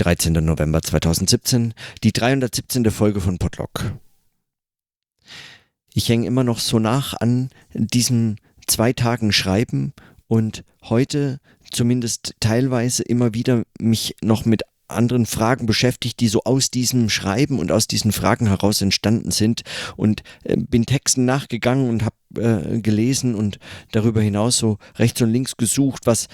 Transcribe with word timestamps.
13. 0.00 0.32
November 0.32 0.80
2017, 0.80 1.74
die 2.02 2.12
317. 2.12 2.90
Folge 2.90 3.20
von 3.20 3.36
Podlock. 3.36 3.92
Ich 5.92 6.08
hänge 6.08 6.26
immer 6.26 6.42
noch 6.42 6.58
so 6.58 6.78
nach 6.78 7.12
an 7.20 7.50
diesen 7.74 8.40
zwei 8.66 8.94
Tagen 8.94 9.30
Schreiben 9.30 9.92
und 10.26 10.64
heute 10.84 11.38
zumindest 11.70 12.34
teilweise 12.40 13.02
immer 13.02 13.34
wieder 13.34 13.64
mich 13.78 14.16
noch 14.22 14.46
mit 14.46 14.62
anderen 14.90 15.26
Fragen 15.26 15.66
beschäftigt, 15.66 16.20
die 16.20 16.28
so 16.28 16.42
aus 16.44 16.70
diesem 16.70 17.08
Schreiben 17.08 17.58
und 17.58 17.72
aus 17.72 17.86
diesen 17.86 18.12
Fragen 18.12 18.46
heraus 18.46 18.80
entstanden 18.82 19.30
sind 19.30 19.62
und 19.96 20.22
äh, 20.44 20.56
bin 20.56 20.86
Texten 20.86 21.24
nachgegangen 21.24 21.88
und 21.88 22.04
habe 22.04 22.14
äh, 22.36 22.80
gelesen 22.80 23.34
und 23.34 23.58
darüber 23.92 24.20
hinaus 24.20 24.56
so 24.56 24.78
rechts 24.96 25.20
und 25.20 25.30
links 25.30 25.56
gesucht, 25.56 26.06
was, 26.06 26.28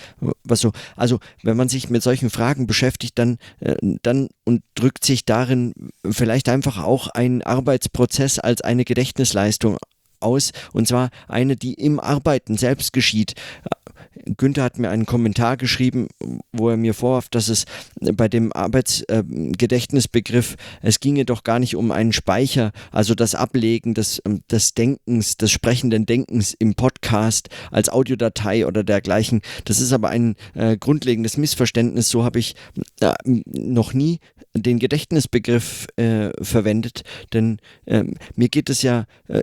was 0.44 0.60
so, 0.60 0.72
also 0.94 1.20
wenn 1.42 1.56
man 1.56 1.68
sich 1.68 1.88
mit 1.88 2.02
solchen 2.02 2.30
Fragen 2.30 2.66
beschäftigt, 2.66 3.18
dann, 3.18 3.38
äh, 3.60 3.76
dann 4.02 4.28
und 4.44 4.62
drückt 4.74 5.04
sich 5.04 5.24
darin 5.24 5.72
vielleicht 6.08 6.48
einfach 6.48 6.82
auch 6.82 7.08
ein 7.08 7.42
Arbeitsprozess 7.42 8.38
als 8.38 8.60
eine 8.60 8.84
Gedächtnisleistung 8.84 9.78
aus, 10.20 10.52
und 10.72 10.88
zwar 10.88 11.10
eine, 11.28 11.56
die 11.56 11.74
im 11.74 12.00
Arbeiten 12.00 12.56
selbst 12.56 12.92
geschieht. 12.92 13.34
Günther 14.36 14.64
hat 14.64 14.78
mir 14.78 14.90
einen 14.90 15.06
Kommentar 15.06 15.56
geschrieben, 15.56 16.08
wo 16.52 16.70
er 16.70 16.76
mir 16.76 16.94
vorwarf, 16.94 17.28
dass 17.28 17.48
es 17.48 17.64
bei 18.00 18.28
dem 18.28 18.52
Arbeitsgedächtnisbegriff, 18.52 20.54
äh, 20.54 20.88
es 20.88 21.00
ginge 21.00 21.24
doch 21.24 21.44
gar 21.44 21.58
nicht 21.58 21.76
um 21.76 21.90
einen 21.90 22.12
Speicher, 22.12 22.72
also 22.90 23.14
das 23.14 23.34
Ablegen 23.34 23.94
des, 23.94 24.20
ähm, 24.26 24.42
des 24.50 24.74
Denkens, 24.74 25.36
des 25.36 25.50
sprechenden 25.50 26.06
Denkens 26.06 26.54
im 26.58 26.74
Podcast 26.74 27.48
als 27.70 27.88
Audiodatei 27.88 28.66
oder 28.66 28.84
dergleichen. 28.84 29.42
Das 29.64 29.80
ist 29.80 29.92
aber 29.92 30.10
ein 30.10 30.36
äh, 30.54 30.76
grundlegendes 30.76 31.36
Missverständnis. 31.36 32.08
So 32.08 32.24
habe 32.24 32.38
ich 32.38 32.54
äh, 33.00 33.12
noch 33.24 33.94
nie 33.94 34.20
den 34.54 34.78
Gedächtnisbegriff 34.78 35.86
äh, 35.96 36.30
verwendet, 36.42 37.02
denn 37.32 37.58
ähm, 37.86 38.14
mir 38.34 38.48
geht 38.48 38.70
es 38.70 38.82
ja 38.82 39.06
äh, 39.28 39.42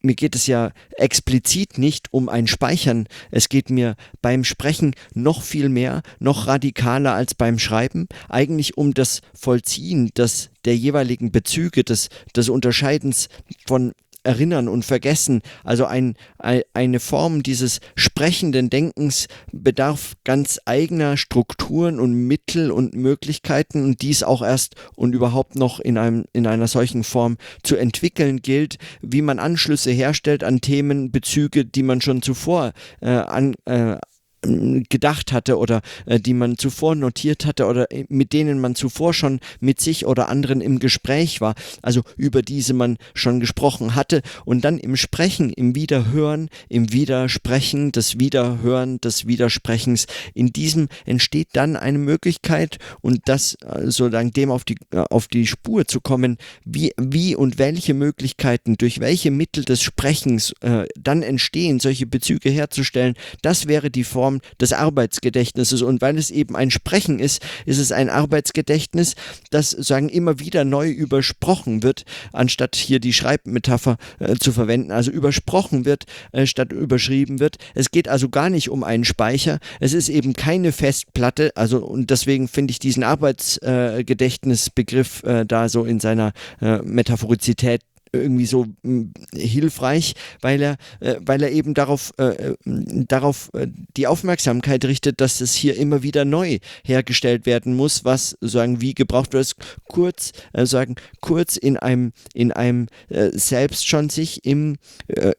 mir 0.00 0.14
geht 0.14 0.34
es 0.34 0.46
ja 0.46 0.72
explizit 0.96 1.78
nicht 1.78 2.12
um 2.12 2.28
ein 2.28 2.46
Speichern. 2.46 3.06
Es 3.30 3.48
geht 3.48 3.70
mir 3.70 3.96
beim 4.20 4.44
Sprechen 4.44 4.94
noch 5.14 5.42
viel 5.42 5.68
mehr, 5.68 6.02
noch 6.18 6.46
radikaler 6.46 7.14
als 7.14 7.34
beim 7.34 7.58
Schreiben, 7.58 8.08
eigentlich 8.28 8.76
um 8.76 8.94
das 8.94 9.22
Vollziehen 9.34 10.10
des, 10.14 10.50
der 10.64 10.76
jeweiligen 10.76 11.32
Bezüge, 11.32 11.84
des, 11.84 12.08
des 12.34 12.48
Unterscheidens 12.48 13.28
von 13.66 13.92
Erinnern 14.24 14.68
und 14.68 14.84
Vergessen. 14.84 15.42
Also 15.64 15.86
ein, 15.86 16.16
eine 16.38 17.00
Form 17.00 17.42
dieses 17.42 17.80
sprechenden 17.96 18.70
Denkens 18.70 19.28
bedarf 19.52 20.14
ganz 20.24 20.60
eigener 20.64 21.16
Strukturen 21.16 21.98
und 22.00 22.14
Mittel 22.14 22.70
und 22.70 22.94
Möglichkeiten 22.94 23.84
und 23.84 24.02
dies 24.02 24.22
auch 24.22 24.42
erst 24.42 24.76
und 24.94 25.14
überhaupt 25.14 25.56
noch 25.56 25.80
in, 25.80 25.98
einem, 25.98 26.24
in 26.32 26.46
einer 26.46 26.68
solchen 26.68 27.04
Form 27.04 27.36
zu 27.62 27.76
entwickeln 27.76 28.42
gilt, 28.42 28.78
wie 29.00 29.22
man 29.22 29.38
Anschlüsse 29.38 29.90
herstellt 29.90 30.44
an 30.44 30.60
Themenbezüge, 30.60 31.64
die 31.64 31.82
man 31.82 32.00
schon 32.00 32.22
zuvor 32.22 32.72
äh, 33.00 33.10
an, 33.10 33.54
äh, 33.64 33.96
gedacht 34.42 35.32
hatte 35.32 35.56
oder 35.56 35.82
äh, 36.06 36.18
die 36.18 36.34
man 36.34 36.58
zuvor 36.58 36.94
notiert 36.94 37.46
hatte 37.46 37.66
oder 37.66 37.90
äh, 37.92 38.04
mit 38.08 38.32
denen 38.32 38.60
man 38.60 38.74
zuvor 38.74 39.14
schon 39.14 39.40
mit 39.60 39.80
sich 39.80 40.04
oder 40.06 40.28
anderen 40.28 40.60
im 40.60 40.80
Gespräch 40.80 41.40
war, 41.40 41.54
also 41.80 42.02
über 42.16 42.42
diese 42.42 42.74
man 42.74 42.98
schon 43.14 43.38
gesprochen 43.38 43.94
hatte 43.94 44.22
und 44.44 44.64
dann 44.64 44.78
im 44.78 44.96
Sprechen, 44.96 45.52
im 45.52 45.74
Wiederhören, 45.74 46.48
im 46.68 46.92
Widersprechen, 46.92 47.92
des 47.92 48.18
Wiederhören, 48.18 49.00
des 49.00 49.26
Widersprechens, 49.26 50.06
in 50.34 50.52
diesem 50.52 50.88
entsteht 51.04 51.48
dann 51.52 51.76
eine 51.76 51.98
Möglichkeit 51.98 52.78
und 53.00 53.20
das 53.26 53.54
äh, 53.62 53.82
sozusagen 53.84 54.32
dem 54.32 54.50
auf 54.50 54.64
die, 54.64 54.76
äh, 54.92 55.04
auf 55.10 55.28
die 55.28 55.46
Spur 55.46 55.86
zu 55.86 56.00
kommen, 56.00 56.36
wie, 56.64 56.92
wie 57.00 57.36
und 57.36 57.58
welche 57.58 57.94
Möglichkeiten, 57.94 58.76
durch 58.76 58.98
welche 58.98 59.30
Mittel 59.30 59.64
des 59.64 59.82
Sprechens 59.82 60.52
äh, 60.62 60.86
dann 60.98 61.22
entstehen, 61.22 61.78
solche 61.78 62.06
Bezüge 62.06 62.50
herzustellen, 62.50 63.14
das 63.42 63.68
wäre 63.68 63.90
die 63.90 64.04
Form, 64.04 64.31
Form 64.32 64.40
des 64.60 64.72
Arbeitsgedächtnisses. 64.72 65.82
Und 65.82 66.00
weil 66.00 66.16
es 66.18 66.30
eben 66.30 66.56
ein 66.56 66.70
Sprechen 66.70 67.18
ist, 67.18 67.42
ist 67.66 67.78
es 67.78 67.90
ein 67.92 68.08
Arbeitsgedächtnis, 68.08 69.14
das 69.50 69.68
sagen 69.70 70.08
immer 70.08 70.38
wieder 70.38 70.64
neu 70.64 70.88
übersprochen 70.88 71.82
wird, 71.82 72.04
anstatt 72.32 72.76
hier 72.76 73.00
die 73.00 73.12
Schreibmetapher 73.12 73.98
äh, 74.18 74.36
zu 74.36 74.52
verwenden. 74.52 74.92
Also 74.92 75.10
übersprochen 75.10 75.84
wird, 75.84 76.04
äh, 76.32 76.46
statt 76.46 76.72
überschrieben 76.72 77.38
wird. 77.40 77.58
Es 77.74 77.90
geht 77.90 78.08
also 78.08 78.30
gar 78.30 78.48
nicht 78.50 78.70
um 78.70 78.84
einen 78.84 79.04
Speicher. 79.04 79.58
Es 79.80 79.92
ist 79.92 80.08
eben 80.08 80.34
keine 80.34 80.70
Festplatte. 80.72 81.50
Also 81.56 81.84
und 81.84 82.10
deswegen 82.10 82.46
finde 82.48 82.72
ich 82.72 82.78
diesen 82.78 83.02
Arbeitsgedächtnisbegriff 83.02 85.24
äh, 85.24 85.44
da 85.44 85.68
so 85.68 85.84
in 85.84 86.00
seiner 86.00 86.32
äh, 86.60 86.78
Metaphorizität 86.78 87.82
irgendwie 88.12 88.46
so 88.46 88.66
mh, 88.82 89.06
hilfreich, 89.34 90.14
weil 90.40 90.62
er, 90.62 90.76
äh, 91.00 91.16
weil 91.20 91.42
er 91.42 91.50
eben 91.50 91.74
darauf, 91.74 92.12
äh, 92.18 92.24
äh 92.24 92.56
darauf 92.64 93.50
äh, 93.54 93.66
die 93.96 94.06
Aufmerksamkeit 94.06 94.84
richtet, 94.84 95.20
dass 95.20 95.40
es 95.40 95.54
hier 95.54 95.76
immer 95.76 96.02
wieder 96.02 96.24
neu 96.24 96.58
hergestellt 96.84 97.46
werden 97.46 97.74
muss, 97.74 98.04
was 98.04 98.36
sagen 98.40 98.80
wie 98.80 98.94
gebraucht 98.94 99.32
wird, 99.32 99.54
kurz 99.88 100.32
äh, 100.52 100.66
sagen 100.66 100.96
kurz 101.20 101.56
in 101.56 101.76
einem 101.76 102.12
in 102.34 102.52
einem 102.52 102.88
äh, 103.08 103.30
selbst 103.32 103.86
schon 103.86 104.10
sich 104.10 104.44
im 104.44 104.76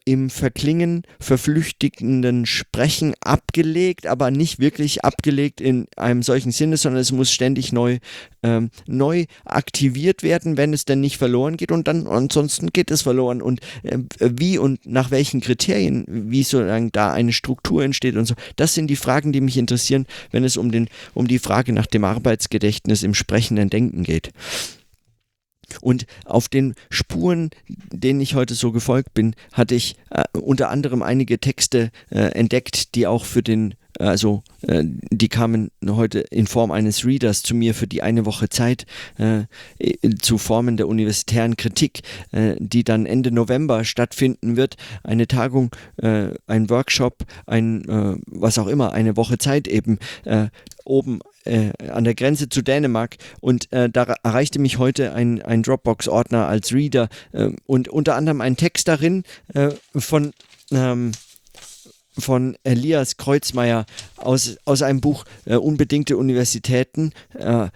im 0.04 0.30
Verklingen 0.30 1.02
verflüchtigenden 1.20 2.46
Sprechen 2.46 3.14
abgelegt, 3.20 4.06
aber 4.06 4.30
nicht 4.30 4.58
wirklich 4.58 5.04
abgelegt 5.04 5.60
in 5.60 5.86
einem 5.96 6.22
solchen 6.22 6.52
Sinne, 6.52 6.76
sondern 6.76 7.00
es 7.00 7.12
muss 7.12 7.30
ständig 7.30 7.72
neu 7.72 7.98
ähm, 8.42 8.70
neu 8.86 9.24
aktiviert 9.44 10.22
werden, 10.22 10.56
wenn 10.56 10.72
es 10.72 10.84
denn 10.84 11.00
nicht 11.00 11.16
verloren 11.16 11.56
geht 11.56 11.72
und 11.72 11.88
dann 11.88 12.06
ansonsten 12.06 12.63
geht 12.72 12.90
es 12.90 13.02
verloren 13.02 13.42
und 13.42 13.60
äh, 13.82 13.98
wie 14.18 14.58
und 14.58 14.86
nach 14.86 15.10
welchen 15.10 15.40
Kriterien, 15.40 16.04
wie 16.08 16.42
sozusagen 16.42 16.92
da 16.92 17.12
eine 17.12 17.32
Struktur 17.32 17.84
entsteht 17.84 18.16
und 18.16 18.26
so. 18.26 18.34
Das 18.56 18.74
sind 18.74 18.88
die 18.88 18.96
Fragen, 18.96 19.32
die 19.32 19.40
mich 19.40 19.56
interessieren, 19.56 20.06
wenn 20.30 20.44
es 20.44 20.56
um, 20.56 20.70
den, 20.70 20.88
um 21.14 21.28
die 21.28 21.38
Frage 21.38 21.72
nach 21.72 21.86
dem 21.86 22.04
Arbeitsgedächtnis 22.04 23.02
im 23.02 23.14
sprechenden 23.14 23.70
Denken 23.70 24.02
geht. 24.02 24.30
Und 25.80 26.06
auf 26.24 26.48
den 26.48 26.74
Spuren, 26.90 27.50
denen 27.90 28.20
ich 28.20 28.34
heute 28.34 28.54
so 28.54 28.72
gefolgt 28.72 29.14
bin, 29.14 29.34
hatte 29.52 29.74
ich 29.74 29.96
äh, 30.10 30.24
unter 30.32 30.70
anderem 30.70 31.02
einige 31.02 31.38
Texte 31.38 31.90
äh, 32.10 32.18
entdeckt, 32.18 32.94
die 32.94 33.06
auch 33.06 33.24
für 33.24 33.42
den 33.42 33.74
also 33.98 34.42
äh, 34.62 34.82
die 34.84 35.28
kamen 35.28 35.70
heute 35.86 36.20
in 36.20 36.46
Form 36.46 36.70
eines 36.70 37.04
Readers 37.04 37.42
zu 37.42 37.54
mir 37.54 37.74
für 37.74 37.86
die 37.86 38.02
eine 38.02 38.26
Woche 38.26 38.48
Zeit 38.48 38.86
äh, 39.18 39.44
zu 40.20 40.38
Formen 40.38 40.76
der 40.76 40.88
universitären 40.88 41.56
Kritik, 41.56 42.00
äh, 42.32 42.56
die 42.58 42.84
dann 42.84 43.06
Ende 43.06 43.30
November 43.30 43.84
stattfinden 43.84 44.56
wird. 44.56 44.76
Eine 45.02 45.28
Tagung, 45.28 45.70
äh, 45.96 46.30
ein 46.46 46.70
Workshop, 46.70 47.24
ein 47.46 47.88
äh, 47.88 48.16
was 48.26 48.58
auch 48.58 48.66
immer, 48.66 48.92
eine 48.92 49.16
Woche 49.16 49.38
Zeit 49.38 49.68
eben 49.68 49.98
äh, 50.24 50.48
oben 50.84 51.20
an 51.46 52.04
der 52.04 52.14
Grenze 52.14 52.48
zu 52.48 52.62
Dänemark 52.62 53.16
und 53.40 53.68
da 53.70 54.14
erreichte 54.22 54.58
mich 54.58 54.78
heute 54.78 55.12
ein, 55.12 55.42
ein 55.42 55.62
Dropbox-Ordner 55.62 56.46
als 56.46 56.72
Reader 56.72 57.10
und 57.66 57.88
unter 57.88 58.16
anderem 58.16 58.40
ein 58.40 58.56
Text 58.56 58.88
darin 58.88 59.24
von 59.94 60.32
ähm, 60.72 61.12
von 62.18 62.56
Elias 62.64 63.16
Kreuzmeier 63.16 63.86
aus, 64.16 64.56
aus 64.64 64.82
einem 64.82 65.00
Buch 65.00 65.24
äh, 65.44 65.56
Unbedingte 65.56 66.16
Universitäten. 66.16 67.12
Äh, 67.34 67.64
äh 67.64 67.70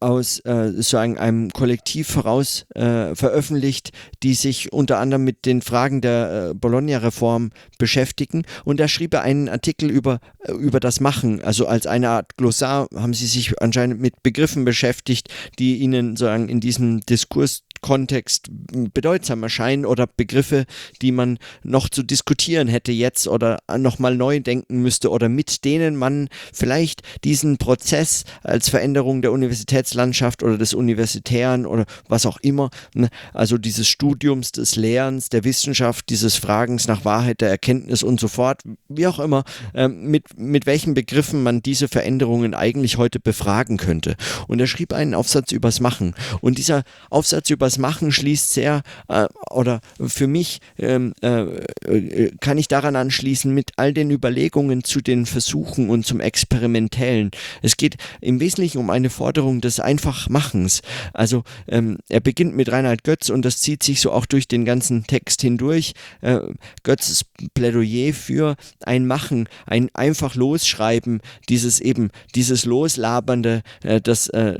aus 0.00 0.40
äh, 0.40 0.70
sozusagen 0.70 1.18
einem 1.18 1.50
Kollektiv 1.50 2.16
heraus 2.16 2.66
äh, 2.74 3.14
veröffentlicht, 3.14 3.90
die 4.22 4.34
sich 4.34 4.72
unter 4.72 4.98
anderem 4.98 5.24
mit 5.24 5.46
den 5.46 5.62
Fragen 5.62 6.00
der 6.00 6.50
äh, 6.50 6.54
Bologna-Reform 6.54 7.50
beschäftigen. 7.78 8.44
Und 8.64 8.80
da 8.80 8.88
schrieb 8.88 9.14
er 9.14 9.22
einen 9.22 9.48
Artikel 9.48 9.90
über, 9.90 10.20
äh, 10.40 10.52
über 10.52 10.80
das 10.80 11.00
Machen. 11.00 11.42
Also 11.42 11.66
als 11.66 11.86
eine 11.86 12.10
Art 12.10 12.36
Glossar 12.36 12.88
haben 12.94 13.14
sie 13.14 13.26
sich 13.26 13.60
anscheinend 13.62 14.00
mit 14.00 14.22
Begriffen 14.22 14.64
beschäftigt, 14.64 15.28
die 15.58 15.78
ihnen 15.78 16.16
sozusagen 16.16 16.48
in 16.48 16.60
diesem 16.60 17.00
Diskurs 17.00 17.62
Kontext 17.84 18.48
bedeutsam 18.94 19.42
erscheinen 19.42 19.84
oder 19.84 20.06
Begriffe, 20.06 20.64
die 21.02 21.12
man 21.12 21.38
noch 21.62 21.90
zu 21.90 22.02
diskutieren 22.02 22.66
hätte 22.66 22.92
jetzt 22.92 23.28
oder 23.28 23.58
nochmal 23.76 24.16
neu 24.16 24.40
denken 24.40 24.80
müsste 24.80 25.10
oder 25.10 25.28
mit 25.28 25.66
denen 25.66 25.94
man 25.94 26.30
vielleicht 26.50 27.02
diesen 27.24 27.58
Prozess 27.58 28.24
als 28.42 28.70
Veränderung 28.70 29.20
der 29.20 29.32
Universitäts 29.32 29.83
Arbeitslandschaft 29.84 30.42
oder 30.42 30.56
des 30.56 30.74
Universitären 30.74 31.66
oder 31.66 31.84
was 32.08 32.26
auch 32.26 32.38
immer, 32.38 32.70
ne? 32.94 33.08
also 33.32 33.58
dieses 33.58 33.86
Studiums, 33.88 34.52
des 34.52 34.76
Lehrens, 34.76 35.28
der 35.28 35.44
Wissenschaft, 35.44 36.08
dieses 36.08 36.36
Fragens 36.36 36.88
nach 36.88 37.04
Wahrheit, 37.04 37.40
der 37.40 37.50
Erkenntnis 37.50 38.02
und 38.02 38.18
so 38.18 38.28
fort, 38.28 38.62
wie 38.88 39.06
auch 39.06 39.18
immer, 39.18 39.44
äh, 39.74 39.88
mit, 39.88 40.38
mit 40.38 40.66
welchen 40.66 40.94
Begriffen 40.94 41.42
man 41.42 41.62
diese 41.62 41.88
Veränderungen 41.88 42.54
eigentlich 42.54 42.96
heute 42.96 43.20
befragen 43.20 43.76
könnte. 43.76 44.16
Und 44.48 44.60
er 44.60 44.66
schrieb 44.66 44.92
einen 44.92 45.14
Aufsatz 45.14 45.52
übers 45.52 45.80
Machen. 45.80 46.14
Und 46.40 46.58
dieser 46.58 46.82
Aufsatz 47.10 47.50
übers 47.50 47.78
Machen 47.78 48.12
schließt 48.12 48.52
sehr, 48.52 48.82
äh, 49.08 49.26
oder 49.50 49.80
für 50.00 50.26
mich 50.26 50.60
ähm, 50.78 51.12
äh, 51.22 51.42
äh, 51.86 52.30
kann 52.40 52.58
ich 52.58 52.68
daran 52.68 52.96
anschließen 52.96 53.52
mit 53.52 53.72
all 53.76 53.92
den 53.92 54.10
Überlegungen 54.10 54.84
zu 54.84 55.00
den 55.00 55.26
Versuchen 55.26 55.90
und 55.90 56.06
zum 56.06 56.20
Experimentellen. 56.20 57.30
Es 57.62 57.76
geht 57.76 57.96
im 58.20 58.40
Wesentlichen 58.40 58.78
um 58.78 58.90
eine 58.90 59.10
Forderung 59.10 59.60
des 59.60 59.73
Einfachmachens. 59.80 60.82
Also 61.12 61.44
ähm, 61.68 61.98
er 62.08 62.20
beginnt 62.20 62.54
mit 62.54 62.70
Reinhard 62.70 63.04
Götz 63.04 63.28
und 63.28 63.44
das 63.44 63.58
zieht 63.58 63.82
sich 63.82 64.00
so 64.00 64.12
auch 64.12 64.26
durch 64.26 64.48
den 64.48 64.64
ganzen 64.64 65.06
Text 65.06 65.40
hindurch. 65.40 65.94
Äh, 66.20 66.40
Götzes 66.82 67.24
Plädoyer 67.54 68.12
für 68.12 68.56
ein 68.84 69.06
Machen, 69.06 69.48
ein 69.66 69.90
einfach 69.94 70.34
Losschreiben, 70.34 71.20
dieses 71.48 71.80
eben, 71.80 72.10
dieses 72.34 72.64
Loslabernde, 72.64 73.62
äh, 73.82 74.00
das, 74.00 74.28
äh, 74.28 74.56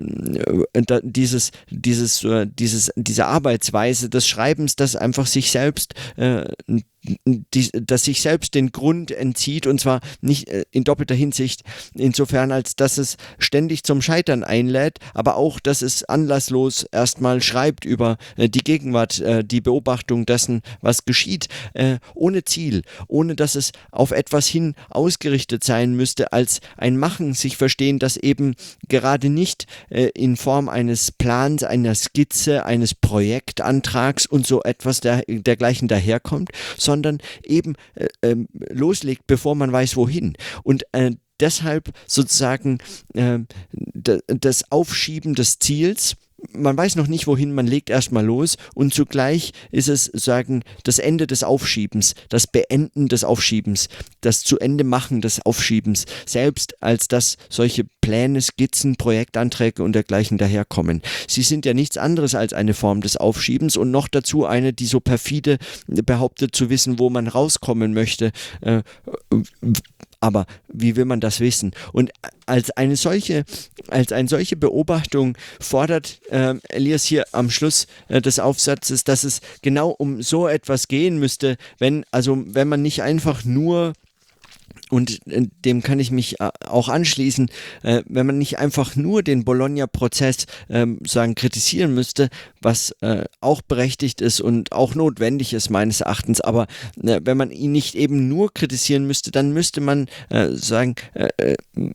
äh 0.72 1.00
dieses, 1.02 1.50
dieses, 1.70 2.24
äh, 2.24 2.46
dieses, 2.46 2.90
diese 2.96 3.26
Arbeitsweise 3.26 4.08
des 4.08 4.26
Schreibens, 4.26 4.76
das 4.76 4.96
einfach 4.96 5.26
sich 5.26 5.50
selbst 5.50 5.94
äh, 6.16 6.44
die, 7.24 7.70
das 7.72 8.04
sich 8.04 8.22
selbst 8.22 8.54
den 8.54 8.72
Grund 8.72 9.10
entzieht 9.10 9.66
und 9.66 9.80
zwar 9.80 10.00
nicht 10.20 10.48
äh, 10.48 10.64
in 10.70 10.84
doppelter 10.84 11.14
Hinsicht, 11.14 11.62
insofern 11.94 12.52
als 12.52 12.76
dass 12.76 12.98
es 12.98 13.16
ständig 13.38 13.84
zum 13.84 14.02
Scheitern 14.02 14.44
einlädt, 14.44 14.98
aber 15.12 15.36
auch, 15.36 15.60
dass 15.60 15.82
es 15.82 16.04
anlasslos 16.04 16.84
erstmal 16.90 17.42
schreibt 17.42 17.84
über 17.84 18.16
äh, 18.36 18.48
die 18.48 18.64
Gegenwart, 18.64 19.20
äh, 19.20 19.44
die 19.44 19.60
Beobachtung 19.60 20.26
dessen, 20.26 20.62
was 20.80 21.04
geschieht, 21.04 21.48
ohne 22.14 22.44
Ziel, 22.44 22.82
ohne 23.08 23.34
dass 23.34 23.54
es 23.54 23.72
auf 23.90 24.10
etwas 24.10 24.46
hin 24.46 24.74
ausgerichtet 24.90 25.64
sein 25.64 25.94
müsste, 25.94 26.32
als 26.32 26.60
ein 26.76 26.96
Machen 26.96 27.34
sich 27.34 27.56
verstehen, 27.56 27.98
das 27.98 28.16
eben 28.16 28.54
gerade 28.88 29.28
nicht 29.28 29.66
in 29.90 30.36
Form 30.36 30.68
eines 30.68 31.12
Plans, 31.12 31.64
einer 31.64 31.94
Skizze, 31.94 32.64
eines 32.64 32.94
Projektantrags 32.94 34.26
und 34.26 34.46
so 34.46 34.62
etwas 34.62 35.00
der, 35.00 35.24
dergleichen 35.26 35.88
daherkommt, 35.88 36.50
sondern 36.76 36.93
sondern 36.94 37.18
eben 37.42 37.74
äh, 37.96 38.06
äh, 38.20 38.36
loslegt, 38.70 39.26
bevor 39.26 39.56
man 39.56 39.72
weiß, 39.72 39.96
wohin. 39.96 40.36
Und 40.62 40.84
äh, 40.92 41.10
deshalb 41.40 41.90
sozusagen 42.06 42.78
äh, 43.14 43.40
das 44.26 44.70
Aufschieben 44.70 45.34
des 45.34 45.58
Ziels 45.58 46.16
man 46.52 46.76
weiß 46.76 46.96
noch 46.96 47.06
nicht, 47.06 47.26
wohin, 47.26 47.54
man 47.54 47.66
legt 47.66 47.90
erstmal 47.90 48.24
los 48.24 48.56
und 48.74 48.94
zugleich 48.94 49.52
ist 49.70 49.88
es 49.88 50.04
sagen 50.12 50.62
das 50.82 50.98
Ende 50.98 51.26
des 51.26 51.44
Aufschiebens, 51.44 52.14
das 52.28 52.46
Beenden 52.46 53.08
des 53.08 53.24
Aufschiebens, 53.24 53.88
das 54.20 54.42
zu 54.42 54.58
Ende 54.58 54.84
machen 54.84 55.20
des 55.20 55.44
Aufschiebens, 55.44 56.06
selbst 56.26 56.82
als 56.82 57.08
dass 57.08 57.36
solche 57.48 57.84
Pläne, 58.00 58.40
Skizzen, 58.40 58.96
Projektanträge 58.96 59.82
und 59.82 59.94
dergleichen 59.94 60.38
daherkommen. 60.38 61.02
Sie 61.26 61.42
sind 61.42 61.64
ja 61.64 61.74
nichts 61.74 61.96
anderes 61.96 62.34
als 62.34 62.52
eine 62.52 62.74
Form 62.74 63.00
des 63.00 63.16
Aufschiebens 63.16 63.76
und 63.76 63.90
noch 63.90 64.08
dazu 64.08 64.44
eine, 64.44 64.72
die 64.72 64.86
so 64.86 65.00
perfide 65.00 65.58
behauptet 65.86 66.54
zu 66.54 66.68
wissen, 66.68 66.98
wo 66.98 67.08
man 67.10 67.28
rauskommen 67.28 67.94
möchte. 67.94 68.32
Äh, 68.60 68.82
aber 70.24 70.46
wie 70.68 70.96
will 70.96 71.04
man 71.04 71.20
das 71.20 71.40
wissen? 71.40 71.72
Und 71.92 72.10
als 72.46 72.70
eine 72.70 72.96
solche, 72.96 73.44
als 73.88 74.10
eine 74.10 74.26
solche 74.26 74.56
Beobachtung 74.56 75.36
fordert 75.60 76.18
äh, 76.30 76.54
Elias 76.70 77.04
hier 77.04 77.26
am 77.32 77.50
Schluss 77.50 77.86
äh, 78.08 78.22
des 78.22 78.38
Aufsatzes, 78.38 79.04
dass 79.04 79.24
es 79.24 79.42
genau 79.60 79.90
um 79.90 80.22
so 80.22 80.48
etwas 80.48 80.88
gehen 80.88 81.18
müsste, 81.18 81.58
wenn, 81.78 82.06
also 82.10 82.42
wenn 82.46 82.68
man 82.68 82.80
nicht 82.80 83.02
einfach 83.02 83.44
nur 83.44 83.92
und 84.90 85.26
äh, 85.26 85.46
dem 85.64 85.82
kann 85.82 85.98
ich 85.98 86.10
mich 86.10 86.40
äh, 86.40 86.50
auch 86.66 86.88
anschließen, 86.88 87.50
äh, 87.82 88.02
wenn 88.06 88.26
man 88.26 88.38
nicht 88.38 88.58
einfach 88.58 88.96
nur 88.96 89.22
den 89.22 89.44
Bologna-Prozess 89.44 90.46
ähm, 90.68 90.98
sagen 91.06 91.34
kritisieren 91.34 91.94
müsste, 91.94 92.28
was 92.60 92.94
auch 93.40 93.60
berechtigt 93.60 94.22
ist 94.22 94.40
und 94.40 94.72
auch 94.72 94.94
notwendig 94.94 95.52
ist 95.52 95.68
meines 95.68 96.00
Erachtens, 96.00 96.40
aber 96.40 96.66
wenn 96.96 97.36
man 97.36 97.50
ihn 97.50 97.72
nicht 97.72 97.94
eben 97.94 98.28
nur 98.28 98.54
kritisieren 98.54 99.06
müsste, 99.06 99.30
dann 99.30 99.52
müsste 99.52 99.82
man 99.82 100.06
sagen, 100.30 100.94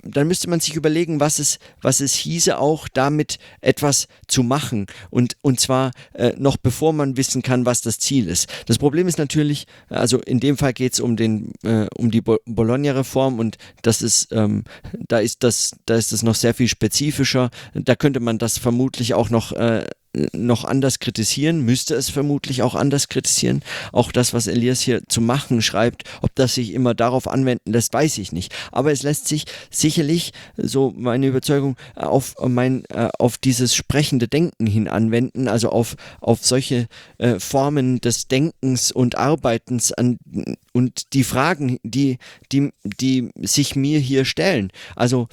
dann 0.04 0.28
müsste 0.28 0.48
man 0.48 0.60
sich 0.60 0.76
überlegen, 0.76 1.20
was 1.20 1.40
es, 1.40 1.58
was 1.82 2.02
es 2.02 2.14
hieße, 2.14 2.60
auch 2.60 2.88
damit 2.88 3.40
etwas 3.62 4.08
zu 4.28 4.44
machen. 4.44 4.86
Und, 5.10 5.38
und 5.42 5.60
zwar 5.60 5.92
noch 6.38 6.58
bevor 6.58 6.94
man 6.94 7.18
wissen 7.18 7.42
kann, 7.42 7.66
was 7.66 7.82
das 7.82 7.98
Ziel 7.98 8.28
ist. 8.28 8.48
Das 8.68 8.78
Problem 8.78 9.08
ist 9.08 9.18
natürlich, 9.18 9.66
also 9.90 10.20
in 10.20 10.40
dem 10.40 10.56
Fall 10.58 10.74
geht 10.74 10.94
es 10.94 11.00
um, 11.00 11.16
um 11.16 12.12
die 12.12 12.22
Bologna 12.22 12.79
Reform 12.88 13.40
und 13.40 13.58
das 13.82 14.02
ist, 14.02 14.30
ähm, 14.32 14.64
da 15.08 15.20
ist 15.20 15.44
das, 15.44 15.72
da 15.86 15.96
ist 15.96 16.14
es 16.14 16.24
noch 16.24 16.36
sehr 16.36 16.54
viel 16.54 16.68
spezifischer. 16.68 17.50
Da 17.74 17.96
könnte 17.96 18.20
man 18.20 18.38
das 18.38 18.58
vermutlich 18.58 19.14
auch 19.14 19.30
noch 19.30 19.52
äh, 19.54 19.86
noch 20.34 20.66
anders 20.66 21.00
kritisieren, 21.00 21.62
müsste 21.62 21.94
es 21.96 22.10
vermutlich 22.10 22.64
auch 22.64 22.76
anders 22.76 23.10
kritisieren. 23.10 23.62
Auch 23.92 24.12
das, 24.12 24.34
was 24.34 24.48
Elias 24.48 24.82
hier 24.82 25.02
zu 25.08 25.22
machen 25.22 25.62
schreibt, 25.62 26.04
ob 26.22 26.34
das 26.36 26.56
sich 26.56 26.74
immer 26.74 26.96
darauf 26.96 27.28
anwenden 27.28 27.72
lässt, 27.72 27.94
weiß 27.94 28.18
ich 28.18 28.32
nicht. 28.32 28.54
Aber 28.72 28.92
es 28.92 29.04
lässt 29.04 29.28
sich 29.28 29.46
sicherlich, 29.70 30.34
so 30.58 30.94
meine 30.96 31.28
Überzeugung, 31.28 31.78
auf, 31.96 32.36
mein, 32.48 32.86
äh, 32.86 33.10
auf 33.20 33.38
dieses 33.38 33.76
sprechende 33.76 34.28
Denken 34.28 34.66
hin 34.66 34.88
anwenden, 34.88 35.48
also 35.48 35.70
auf, 35.70 35.96
auf 36.22 36.44
solche 36.44 36.88
äh, 37.20 37.40
Formen 37.40 38.02
des 38.02 38.28
Denkens 38.28 38.92
und 38.92 39.16
Arbeitens 39.16 39.92
an, 39.92 40.18
und 40.80 41.12
die 41.14 41.26
Fragen, 41.26 41.78
die, 41.84 42.20
die, 42.54 42.72
die 42.84 43.30
sich 43.36 43.76
mir 43.76 44.00
hier 44.00 44.24
stellen. 44.24 44.72
Also 44.96 45.28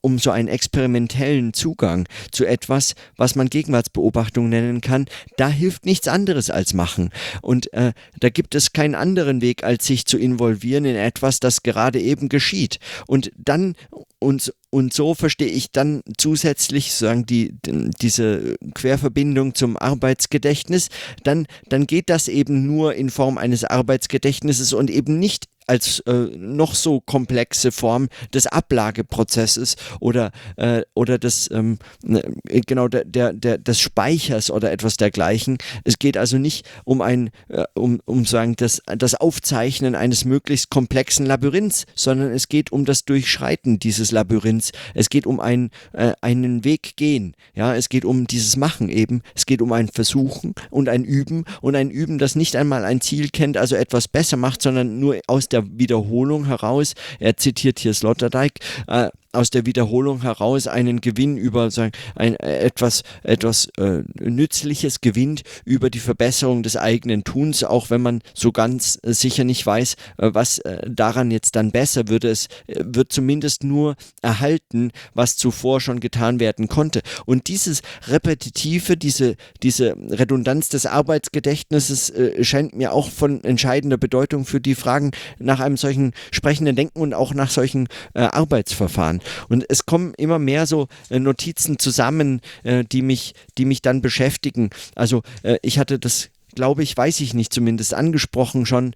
um 0.00 0.20
so 0.20 0.30
einen 0.30 0.46
experimentellen 0.46 1.52
Zugang 1.52 2.06
zu 2.30 2.44
etwas, 2.44 2.94
was 3.16 3.34
man 3.34 3.50
Gegenwartsbeobachtung 3.50 4.48
nennen 4.48 4.80
kann, 4.80 5.06
da 5.36 5.48
hilft 5.48 5.86
nichts 5.86 6.06
anderes 6.06 6.50
als 6.50 6.72
machen. 6.72 7.10
Und 7.40 7.72
äh, 7.72 7.92
da 8.20 8.28
gibt 8.28 8.54
es 8.54 8.72
keinen 8.72 8.94
anderen 8.94 9.40
Weg, 9.40 9.64
als 9.64 9.86
sich 9.86 10.06
zu 10.06 10.18
involvieren 10.18 10.84
in 10.84 10.94
etwas, 10.94 11.40
das 11.40 11.64
gerade 11.64 12.00
eben 12.00 12.28
geschieht. 12.28 12.78
Und 13.08 13.32
dann 13.36 13.74
und, 14.22 14.54
und 14.70 14.94
so 14.94 15.14
verstehe 15.14 15.48
ich 15.48 15.70
dann 15.70 16.02
zusätzlich 16.16 16.94
sagen 16.94 17.26
die, 17.26 17.54
diese 18.00 18.56
Querverbindung 18.74 19.54
zum 19.54 19.76
Arbeitsgedächtnis, 19.76 20.88
dann, 21.24 21.46
dann 21.68 21.86
geht 21.86 22.08
das 22.08 22.28
eben 22.28 22.66
nur 22.66 22.94
in 22.94 23.10
Form 23.10 23.36
eines 23.36 23.64
Arbeitsgedächtnisses 23.64 24.72
und 24.72 24.90
eben 24.90 25.18
nicht 25.18 25.46
als 25.66 26.00
äh, 26.00 26.12
noch 26.12 26.74
so 26.74 27.00
komplexe 27.00 27.72
Form 27.72 28.08
des 28.34 28.46
Ablageprozesses 28.46 29.76
oder, 30.00 30.32
äh, 30.56 30.82
oder 30.94 31.18
des, 31.18 31.50
ähm, 31.50 31.78
ne, 32.02 32.22
genau, 32.44 32.88
der, 32.88 33.04
der, 33.04 33.32
der, 33.32 33.58
des 33.58 33.80
Speichers 33.80 34.50
oder 34.50 34.72
etwas 34.72 34.96
dergleichen. 34.96 35.58
Es 35.84 35.98
geht 35.98 36.16
also 36.16 36.38
nicht 36.38 36.66
um 36.84 37.00
ein, 37.00 37.30
äh, 37.48 37.64
um, 37.74 38.00
um 38.04 38.24
sagen, 38.24 38.56
das, 38.56 38.82
das 38.86 39.14
Aufzeichnen 39.14 39.94
eines 39.94 40.24
möglichst 40.24 40.70
komplexen 40.70 41.26
Labyrinths, 41.26 41.86
sondern 41.94 42.32
es 42.32 42.48
geht 42.48 42.72
um 42.72 42.84
das 42.84 43.04
Durchschreiten 43.04 43.78
dieses 43.78 44.10
Labyrinths. 44.10 44.72
Es 44.94 45.10
geht 45.10 45.26
um 45.26 45.40
ein, 45.40 45.70
äh, 45.92 46.12
einen 46.20 46.64
Weg 46.64 46.96
gehen. 46.96 47.34
Ja, 47.54 47.74
es 47.74 47.88
geht 47.88 48.04
um 48.04 48.26
dieses 48.26 48.56
Machen 48.56 48.88
eben. 48.88 49.22
Es 49.34 49.46
geht 49.46 49.62
um 49.62 49.72
ein 49.72 49.88
Versuchen 49.88 50.54
und 50.70 50.88
ein 50.88 51.04
Üben 51.04 51.44
und 51.60 51.76
ein 51.76 51.90
Üben, 51.90 52.18
das 52.18 52.34
nicht 52.34 52.56
einmal 52.56 52.84
ein 52.84 53.00
Ziel 53.00 53.28
kennt, 53.28 53.56
also 53.56 53.76
etwas 53.76 54.08
besser 54.08 54.36
macht, 54.36 54.62
sondern 54.62 54.98
nur 55.00 55.20
aus 55.26 55.48
der 55.52 55.64
Wiederholung 55.78 56.46
heraus, 56.46 56.94
er 57.18 57.36
zitiert 57.36 57.78
hier 57.78 57.94
Sloterdijk, 57.94 58.58
äh, 58.86 59.08
aus 59.32 59.50
der 59.50 59.66
Wiederholung 59.66 60.22
heraus 60.22 60.66
einen 60.66 61.00
Gewinn 61.00 61.36
über 61.36 61.70
sagen, 61.70 61.92
ein, 62.14 62.36
äh, 62.36 62.58
etwas, 62.58 63.02
etwas 63.22 63.68
äh, 63.78 64.02
Nützliches 64.20 65.00
gewinnt 65.00 65.42
über 65.64 65.90
die 65.90 66.00
Verbesserung 66.00 66.62
des 66.62 66.76
eigenen 66.76 67.24
Tuns, 67.24 67.64
auch 67.64 67.90
wenn 67.90 68.02
man 68.02 68.20
so 68.34 68.52
ganz 68.52 68.98
äh, 69.02 69.12
sicher 69.12 69.44
nicht 69.44 69.64
weiß, 69.64 69.94
äh, 70.18 70.30
was 70.32 70.58
äh, 70.58 70.88
daran 70.88 71.30
jetzt 71.30 71.56
dann 71.56 71.72
besser 71.72 72.08
würde. 72.08 72.28
Es 72.28 72.46
äh, 72.66 72.82
wird 72.84 73.12
zumindest 73.12 73.64
nur 73.64 73.96
erhalten, 74.20 74.92
was 75.14 75.36
zuvor 75.36 75.80
schon 75.80 76.00
getan 76.00 76.38
werden 76.38 76.68
konnte. 76.68 77.00
Und 77.24 77.48
dieses 77.48 77.82
Repetitive, 78.08 78.96
diese, 78.96 79.36
diese 79.62 79.96
Redundanz 80.10 80.68
des 80.68 80.86
Arbeitsgedächtnisses 80.86 82.12
scheint 82.42 82.74
mir 82.74 82.92
auch 82.92 83.08
von 83.08 83.42
entscheidender 83.44 83.96
Bedeutung 83.96 84.44
für 84.44 84.60
die 84.60 84.74
Fragen 84.74 85.12
nach 85.38 85.60
einem 85.60 85.76
solchen 85.76 86.12
sprechenden 86.30 86.76
Denken 86.76 87.00
und 87.00 87.14
auch 87.14 87.34
nach 87.34 87.50
solchen 87.50 87.88
Arbeitsverfahren. 88.14 89.21
Und 89.48 89.64
es 89.68 89.86
kommen 89.86 90.14
immer 90.14 90.38
mehr 90.38 90.66
so 90.66 90.88
äh, 91.10 91.18
Notizen 91.18 91.78
zusammen, 91.78 92.40
äh, 92.62 92.84
die, 92.84 93.02
mich, 93.02 93.34
die 93.58 93.64
mich 93.64 93.82
dann 93.82 94.02
beschäftigen. 94.02 94.70
Also 94.94 95.22
äh, 95.42 95.58
ich 95.62 95.78
hatte 95.78 95.98
das, 95.98 96.30
glaube 96.54 96.82
ich, 96.82 96.96
weiß 96.96 97.20
ich 97.20 97.34
nicht 97.34 97.52
zumindest, 97.52 97.94
angesprochen 97.94 98.66
schon. 98.66 98.94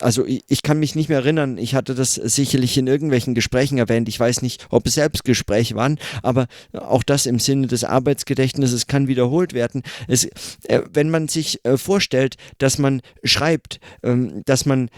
Also 0.00 0.24
ich, 0.26 0.62
kann 0.62 0.80
mich 0.80 0.96
nicht 0.96 1.08
mehr 1.08 1.18
erinnern, 1.18 1.56
ich 1.56 1.74
hatte 1.74 1.94
das 1.94 2.14
sicherlich 2.14 2.76
in 2.76 2.88
irgendwelchen 2.88 3.34
Gesprächen 3.34 3.78
erwähnt, 3.78 4.08
ich 4.08 4.18
weiß 4.18 4.42
nicht, 4.42 4.66
ob 4.70 4.86
es 4.86 4.94
Selbstgespräche 4.94 5.76
waren, 5.76 5.98
aber 6.22 6.46
auch 6.72 7.04
das 7.04 7.26
im 7.26 7.38
Sinne 7.38 7.68
des 7.68 7.84
Arbeitsgedächtnisses 7.84 8.88
kann 8.88 9.06
wiederholt 9.06 9.52
werden. 9.54 9.82
Es, 10.08 10.28
wenn 10.68 11.10
man 11.10 11.28
sich 11.28 11.60
vorstellt, 11.76 12.36
dass 12.58 12.78
man 12.78 13.02
schreibt, 13.22 13.78
ähm, 14.02 14.42
dass 14.44 14.66
man 14.66 14.90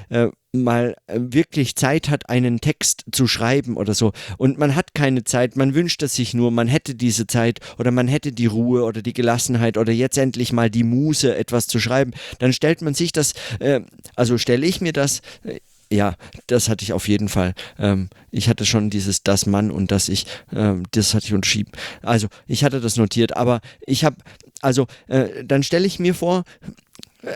mal 0.52 0.96
äh, 1.06 1.18
wirklich 1.20 1.76
Zeit 1.76 2.08
hat, 2.08 2.28
einen 2.28 2.60
Text 2.60 3.04
zu 3.12 3.26
schreiben 3.26 3.76
oder 3.76 3.94
so. 3.94 4.12
Und 4.38 4.58
man 4.58 4.74
hat 4.74 4.94
keine 4.94 5.24
Zeit, 5.24 5.56
man 5.56 5.74
wünscht 5.74 6.02
es 6.02 6.14
sich 6.14 6.34
nur, 6.34 6.50
man 6.50 6.68
hätte 6.68 6.94
diese 6.94 7.26
Zeit 7.26 7.60
oder 7.78 7.90
man 7.90 8.08
hätte 8.08 8.32
die 8.32 8.46
Ruhe 8.46 8.84
oder 8.84 9.02
die 9.02 9.12
Gelassenheit 9.12 9.76
oder 9.76 9.92
jetzt 9.92 10.18
endlich 10.18 10.52
mal 10.52 10.70
die 10.70 10.84
Muße, 10.84 11.36
etwas 11.36 11.66
zu 11.66 11.80
schreiben. 11.80 12.12
Dann 12.38 12.52
stellt 12.52 12.82
man 12.82 12.94
sich 12.94 13.12
das, 13.12 13.34
äh, 13.60 13.80
also 14.14 14.38
stelle 14.38 14.66
ich 14.66 14.80
mir 14.80 14.92
das, 14.92 15.20
äh, 15.44 15.60
ja, 15.90 16.14
das 16.48 16.68
hatte 16.68 16.82
ich 16.82 16.92
auf 16.92 17.06
jeden 17.06 17.28
Fall. 17.28 17.54
Ähm, 17.78 18.08
ich 18.32 18.48
hatte 18.48 18.66
schon 18.66 18.90
dieses 18.90 19.22
das 19.22 19.46
Mann 19.46 19.70
und 19.70 19.90
das 19.92 20.08
ich, 20.08 20.26
ähm, 20.52 20.82
das 20.90 21.14
hatte 21.14 21.26
ich 21.26 21.34
unterschrieben. 21.34 21.70
Also 22.02 22.26
ich 22.46 22.64
hatte 22.64 22.80
das 22.80 22.96
notiert, 22.96 23.36
aber 23.36 23.60
ich 23.86 24.04
habe, 24.04 24.16
also 24.62 24.86
äh, 25.06 25.44
dann 25.44 25.62
stelle 25.62 25.86
ich 25.86 26.00
mir 26.00 26.14
vor, 26.14 26.44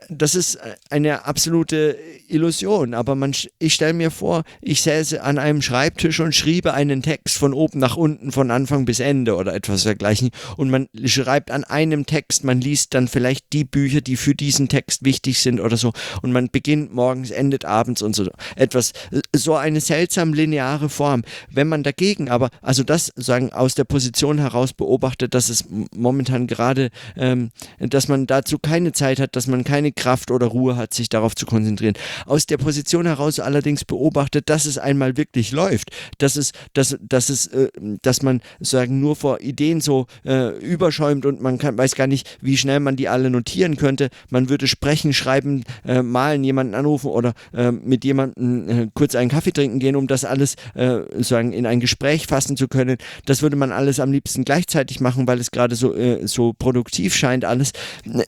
das 0.08 0.34
ist 0.34 0.58
eine 0.90 1.24
absolute 1.24 1.96
Illusion, 2.28 2.94
aber 2.94 3.14
man, 3.14 3.34
ich 3.58 3.74
stelle 3.74 3.92
mir 3.92 4.10
vor, 4.10 4.44
ich 4.60 4.82
säße 4.82 5.22
an 5.22 5.38
einem 5.38 5.62
Schreibtisch 5.62 6.20
und 6.20 6.34
schriebe 6.34 6.74
einen 6.74 7.02
Text 7.02 7.38
von 7.38 7.54
oben 7.54 7.78
nach 7.80 7.96
unten, 7.96 8.32
von 8.32 8.50
Anfang 8.50 8.84
bis 8.84 9.00
Ende 9.00 9.34
oder 9.36 9.54
etwas 9.54 9.82
dergleichen 9.82 10.30
und 10.56 10.70
man 10.70 10.88
schreibt 11.04 11.50
an 11.50 11.64
einem 11.64 12.06
Text, 12.06 12.44
man 12.44 12.60
liest 12.60 12.94
dann 12.94 13.08
vielleicht 13.08 13.52
die 13.52 13.64
Bücher, 13.64 14.00
die 14.00 14.16
für 14.16 14.34
diesen 14.34 14.68
Text 14.68 15.04
wichtig 15.04 15.38
sind 15.40 15.60
oder 15.60 15.76
so 15.76 15.92
und 16.22 16.32
man 16.32 16.50
beginnt 16.50 16.92
morgens, 16.92 17.30
endet 17.30 17.64
abends 17.64 18.02
und 18.02 18.14
so 18.14 18.28
etwas, 18.56 18.92
so 19.34 19.54
eine 19.54 19.80
seltsam 19.80 20.34
lineare 20.34 20.88
Form. 20.88 21.22
Wenn 21.50 21.68
man 21.68 21.82
dagegen 21.82 22.28
aber, 22.28 22.50
also 22.62 22.82
das 22.82 23.12
sagen 23.16 23.52
aus 23.52 23.74
der 23.74 23.84
Position 23.84 24.38
heraus 24.38 24.72
beobachtet, 24.72 25.34
dass 25.34 25.48
es 25.48 25.64
momentan 25.94 26.46
gerade, 26.46 26.90
ähm, 27.16 27.50
dass 27.78 28.08
man 28.08 28.26
dazu 28.26 28.58
keine 28.58 28.92
Zeit 28.92 29.18
hat, 29.18 29.36
dass 29.36 29.46
man 29.46 29.64
keine 29.64 29.79
Kraft 29.92 30.30
oder 30.30 30.46
Ruhe 30.46 30.76
hat, 30.76 30.94
sich 30.94 31.08
darauf 31.08 31.34
zu 31.34 31.46
konzentrieren. 31.46 31.94
Aus 32.26 32.46
der 32.46 32.58
Position 32.58 33.06
heraus 33.06 33.40
allerdings 33.40 33.84
beobachtet, 33.84 34.48
dass 34.48 34.66
es 34.66 34.78
einmal 34.78 35.16
wirklich 35.16 35.52
läuft, 35.52 35.90
dass 36.18 36.36
es, 36.36 36.52
dass, 36.74 36.96
dass 37.00 37.28
es, 37.28 37.46
äh, 37.48 37.68
dass 38.02 38.22
man 38.22 38.40
sagen 38.60 39.00
nur 39.00 39.16
vor 39.16 39.40
Ideen 39.40 39.80
so 39.80 40.06
äh, 40.24 40.56
überschäumt 40.58 41.26
und 41.26 41.40
man 41.40 41.58
kann, 41.58 41.76
weiß 41.76 41.94
gar 41.94 42.06
nicht, 42.06 42.38
wie 42.40 42.56
schnell 42.56 42.80
man 42.80 42.96
die 42.96 43.08
alle 43.08 43.30
notieren 43.30 43.76
könnte. 43.76 44.10
Man 44.28 44.48
würde 44.48 44.66
sprechen, 44.66 45.12
schreiben, 45.12 45.64
äh, 45.86 46.02
malen, 46.02 46.44
jemanden 46.44 46.74
anrufen 46.74 47.08
oder 47.08 47.32
äh, 47.52 47.72
mit 47.72 48.04
jemandem 48.04 48.68
äh, 48.68 48.88
kurz 48.94 49.14
einen 49.14 49.30
Kaffee 49.30 49.52
trinken 49.52 49.78
gehen, 49.78 49.96
um 49.96 50.06
das 50.06 50.24
alles 50.24 50.56
äh, 50.74 51.00
sagen 51.22 51.52
in 51.52 51.66
ein 51.66 51.80
Gespräch 51.80 52.26
fassen 52.26 52.56
zu 52.56 52.68
können. 52.68 52.98
Das 53.24 53.42
würde 53.42 53.56
man 53.56 53.72
alles 53.72 54.00
am 54.00 54.12
liebsten 54.12 54.44
gleichzeitig 54.44 55.00
machen, 55.00 55.26
weil 55.26 55.40
es 55.40 55.50
gerade 55.50 55.74
so, 55.74 55.94
so 56.24 56.52
produktiv 56.52 57.14
scheint 57.14 57.44
alles. 57.44 57.72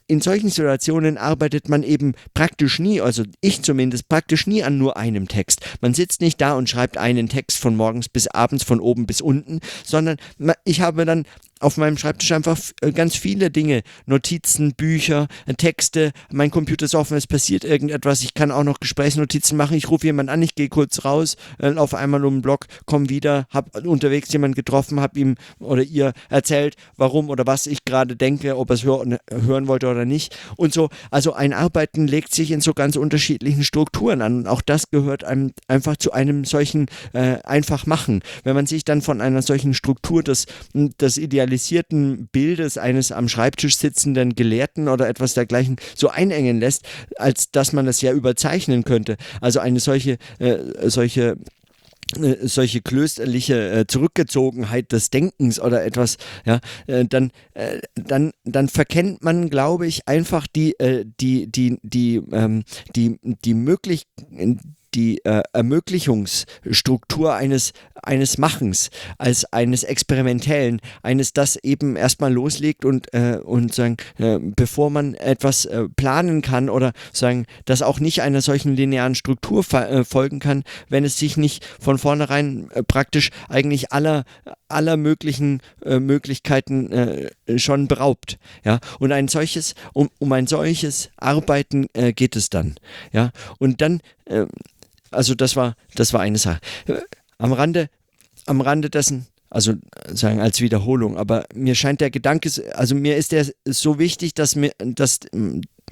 In 0.07 0.21
solchen 0.21 0.49
Situationen 0.49 1.19
arbeitet 1.19 1.42
man 1.69 1.83
eben 1.83 2.15
praktisch 2.35 2.79
nie, 2.79 3.01
also 3.01 3.25
ich 3.41 3.63
zumindest 3.63 4.09
praktisch 4.09 4.47
nie 4.47 4.63
an 4.63 4.79
nur 4.79 4.97
einem 4.97 5.29
Text. 5.29 5.61
Man 5.81 5.95
sitzt 5.95 6.21
nicht 6.21 6.41
da 6.41 6.55
und 6.55 6.69
schreibt 6.69 6.99
einen 6.99 7.29
Text 7.29 7.59
von 7.59 7.77
morgens 7.77 8.09
bis 8.09 8.29
abends, 8.29 8.65
von 8.65 8.81
oben 8.81 9.07
bis 9.07 9.21
unten, 9.21 9.61
sondern 9.85 10.17
ich 10.65 10.81
habe 10.81 11.05
dann 11.05 11.25
auf 11.63 11.77
meinem 11.77 11.97
Schreibtisch 11.97 12.33
einfach 12.33 12.59
äh, 12.81 12.93
ganz 12.93 13.17
viele 13.17 13.51
Dinge. 13.51 13.83
Notizen, 14.07 14.75
Bücher, 14.75 15.29
äh, 15.47 15.55
Texte, 15.55 16.13
mein 16.31 16.51
Computer 16.51 16.87
ist 16.87 16.95
offen, 16.95 17.17
es 17.17 17.27
passiert 17.27 17.65
irgendetwas. 17.65 18.23
Ich 18.23 18.35
kann 18.35 18.51
auch 18.51 18.65
noch 18.65 18.81
Gesprächsnotizen 18.81 19.57
machen. 19.57 19.77
Ich 19.77 19.89
rufe 19.89 20.07
jemanden 20.07 20.31
an, 20.31 20.43
ich 20.43 20.55
gehe 20.55 20.69
kurz 20.69 21.05
raus, 21.05 21.37
äh, 21.59 21.69
laufe 21.69 21.99
einmal 21.99 22.25
um 22.25 22.37
den 22.37 22.43
Block, 22.43 22.67
komme 22.87 23.09
wieder, 23.09 23.47
habe 23.51 23.89
unterwegs 23.89 24.33
jemanden 24.33 24.55
getroffen, 24.55 25.01
habe 25.01 25.19
ihm 25.19 25.37
oder 25.61 25.83
ihr 25.83 26.13
erzählt, 26.29 26.77
warum 26.97 27.31
oder 27.31 27.47
was 27.47 27.67
ich 27.67 27.85
gerade 27.85 28.17
denke, 28.17 28.57
ob 28.57 28.71
er 28.71 28.75
es 28.75 28.85
hör 28.85 29.03
hören 29.31 29.69
wollte 29.69 29.89
oder 29.89 30.05
nicht. 30.05 30.37
Und 30.57 30.73
so, 30.73 30.89
also 31.11 31.33
ein 31.33 31.53
Arbeiten 31.53 32.07
legt 32.07 32.35
sich 32.35 32.51
in 32.51 32.61
so 32.61 32.75
ganz 32.75 32.97
unterschiedlichen 32.97 33.65
Strukturen 33.65 34.21
an. 34.21 34.39
Und 34.39 34.49
auch 34.49 34.63
das 34.63 34.91
gehört 34.91 35.25
einem 35.25 35.53
einfach 35.69 35.97
zu 35.97 36.13
einem 36.13 36.45
solchen 36.45 36.87
äh, 37.13 37.37
einfach 37.45 37.87
machen. 37.87 38.23
Wenn 38.45 38.55
man 38.55 38.67
sich 38.67 38.85
dann 38.85 39.03
von 39.03 39.21
einer 39.21 39.43
solchen 39.43 39.75
Struktur 39.75 40.23
des, 40.23 40.47
des 40.75 41.17
Idealismus 41.19 41.52
idealisierten 41.53 42.29
Bildes 42.33 42.79
eines 42.79 43.13
am 43.13 43.29
Schreibtisch 43.29 43.77
sitzenden 43.77 44.35
Gelehrten 44.35 44.89
oder 44.89 45.09
etwas 45.09 45.35
dergleichen 45.35 45.77
so 45.95 46.09
einengen 46.09 46.61
lässt, 46.61 46.85
als 47.17 47.51
dass 47.51 47.73
man 47.73 47.87
das 47.87 48.01
ja 48.01 48.13
überzeichnen 48.13 48.85
könnte. 48.85 49.17
Also 49.41 49.61
eine 49.61 49.81
solche, 49.81 50.19
äh, 50.39 50.59
solche 50.89 51.37
äh, 52.21 52.47
solche 52.47 52.83
klösterliche 52.83 53.71
äh, 53.71 53.87
Zurückgezogenheit 53.87 54.93
des 54.93 55.11
Denkens 55.11 55.61
oder 55.61 55.85
etwas, 55.85 56.19
ja, 56.45 56.61
äh, 56.87 57.05
dann, 57.07 57.31
dann, 57.95 58.33
dann 58.45 58.69
verkennt 58.69 59.23
man, 59.23 59.49
glaube 59.49 59.87
ich, 59.87 60.07
einfach 60.09 60.47
die, 60.47 60.75
die, 61.21 61.47
die, 61.51 61.79
die, 61.83 62.17
ähm, 62.33 62.65
die, 62.97 63.19
die 63.23 63.55
Möglichkeit, 63.55 64.59
die 64.95 65.25
äh, 65.25 65.43
Ermöglichungsstruktur 65.53 67.35
eines, 67.35 67.73
eines 68.03 68.39
Machens, 68.39 68.91
als 69.19 69.45
eines 69.53 69.85
Experimentellen, 69.85 70.81
eines, 71.03 71.33
das 71.33 71.57
eben 71.57 71.97
erstmal 71.97 72.33
loslegt 72.33 72.85
und, 72.85 73.13
äh, 73.15 73.39
und 73.43 73.75
sagen, 73.75 73.97
äh, 74.19 74.39
bevor 74.41 74.91
man 74.91 75.15
etwas 75.15 75.65
äh, 75.65 75.89
planen 75.97 76.43
kann 76.43 76.69
oder 76.69 76.93
sagen, 77.13 77.47
das 77.65 77.83
auch 77.83 78.01
nicht 78.01 78.23
einer 78.23 78.43
solchen 78.43 78.77
linearen 78.77 79.15
Struktur 79.15 79.65
äh, 79.73 80.05
folgen 80.05 80.41
kann, 80.41 80.65
wenn 80.89 81.05
es 81.05 81.19
sich 81.19 81.37
nicht 81.37 81.65
von 81.81 81.99
vornherein 81.99 82.71
äh, 82.73 82.83
praktisch 82.83 83.31
eigentlich 83.49 83.93
aller, 83.93 84.25
aller 84.69 84.97
möglichen 84.97 85.61
Möglichkeiten 85.85 87.29
schon 87.57 87.89
beraubt. 87.89 88.39
Ja? 88.65 88.81
Und 88.99 89.13
ein 89.13 89.29
solches, 89.29 89.75
um, 89.93 90.11
um 90.19 90.33
ein 90.33 90.47
solches 90.47 91.11
Arbeiten 91.17 91.87
geht 92.15 92.37
es 92.37 92.49
dann. 92.49 92.77
Ja? 93.13 93.31
Und 93.59 93.81
dann 93.81 94.01
also 95.13 95.35
das 95.35 95.57
war, 95.57 95.75
das 95.95 96.13
war 96.13 96.21
eine 96.21 96.39
Sache. 96.39 96.61
Am 97.39 97.53
Rande, 97.53 97.89
am 98.47 98.61
Rande 98.61 98.91
dessen, 98.91 99.27
also 99.51 99.75
sagen 100.09 100.41
als 100.41 100.61
Wiederholung, 100.61 101.17
aber 101.17 101.45
mir 101.55 101.75
scheint 101.75 102.01
der 102.01 102.11
Gedanke, 102.11 102.51
also 102.75 102.95
mir 102.95 103.17
ist 103.17 103.33
der 103.33 103.47
so 103.67 103.99
wichtig, 103.99 104.35
dass 104.35 104.57
mir, 104.57 104.73
dass 104.79 105.21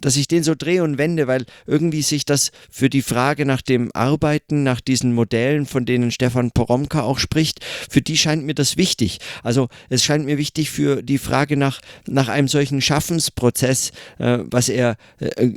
dass 0.01 0.17
ich 0.17 0.29
den 0.29 0.43
so 0.43 0.55
drehe 0.55 0.83
und 0.83 0.99
wende, 0.99 1.27
weil 1.27 1.45
irgendwie 1.67 2.03
sich 2.03 2.25
das 2.25 2.51
für 2.71 2.91
die 2.91 3.03
Frage 3.03 3.47
nach 3.47 3.63
dem 3.63 3.91
Arbeiten, 3.95 4.63
nach 4.63 4.81
diesen 4.81 5.13
Modellen, 5.13 5.67
von 5.67 5.87
denen 5.87 6.11
Stefan 6.11 6.51
Poromka 6.51 7.03
auch 7.03 7.19
spricht, 7.19 7.65
für 7.89 8.03
die 8.03 8.17
scheint 8.17 8.45
mir 8.45 8.55
das 8.55 8.77
wichtig. 8.77 9.19
Also 9.43 9.69
es 9.89 10.05
scheint 10.05 10.25
mir 10.25 10.39
wichtig 10.39 10.71
für 10.71 11.03
die 11.03 11.19
Frage 11.19 11.57
nach, 11.57 11.81
nach 12.07 12.29
einem 12.29 12.49
solchen 12.49 12.81
Schaffensprozess, 12.81 13.93
äh, 14.19 14.39
was 14.45 14.69
er 14.69 14.97
äh, 15.19 15.53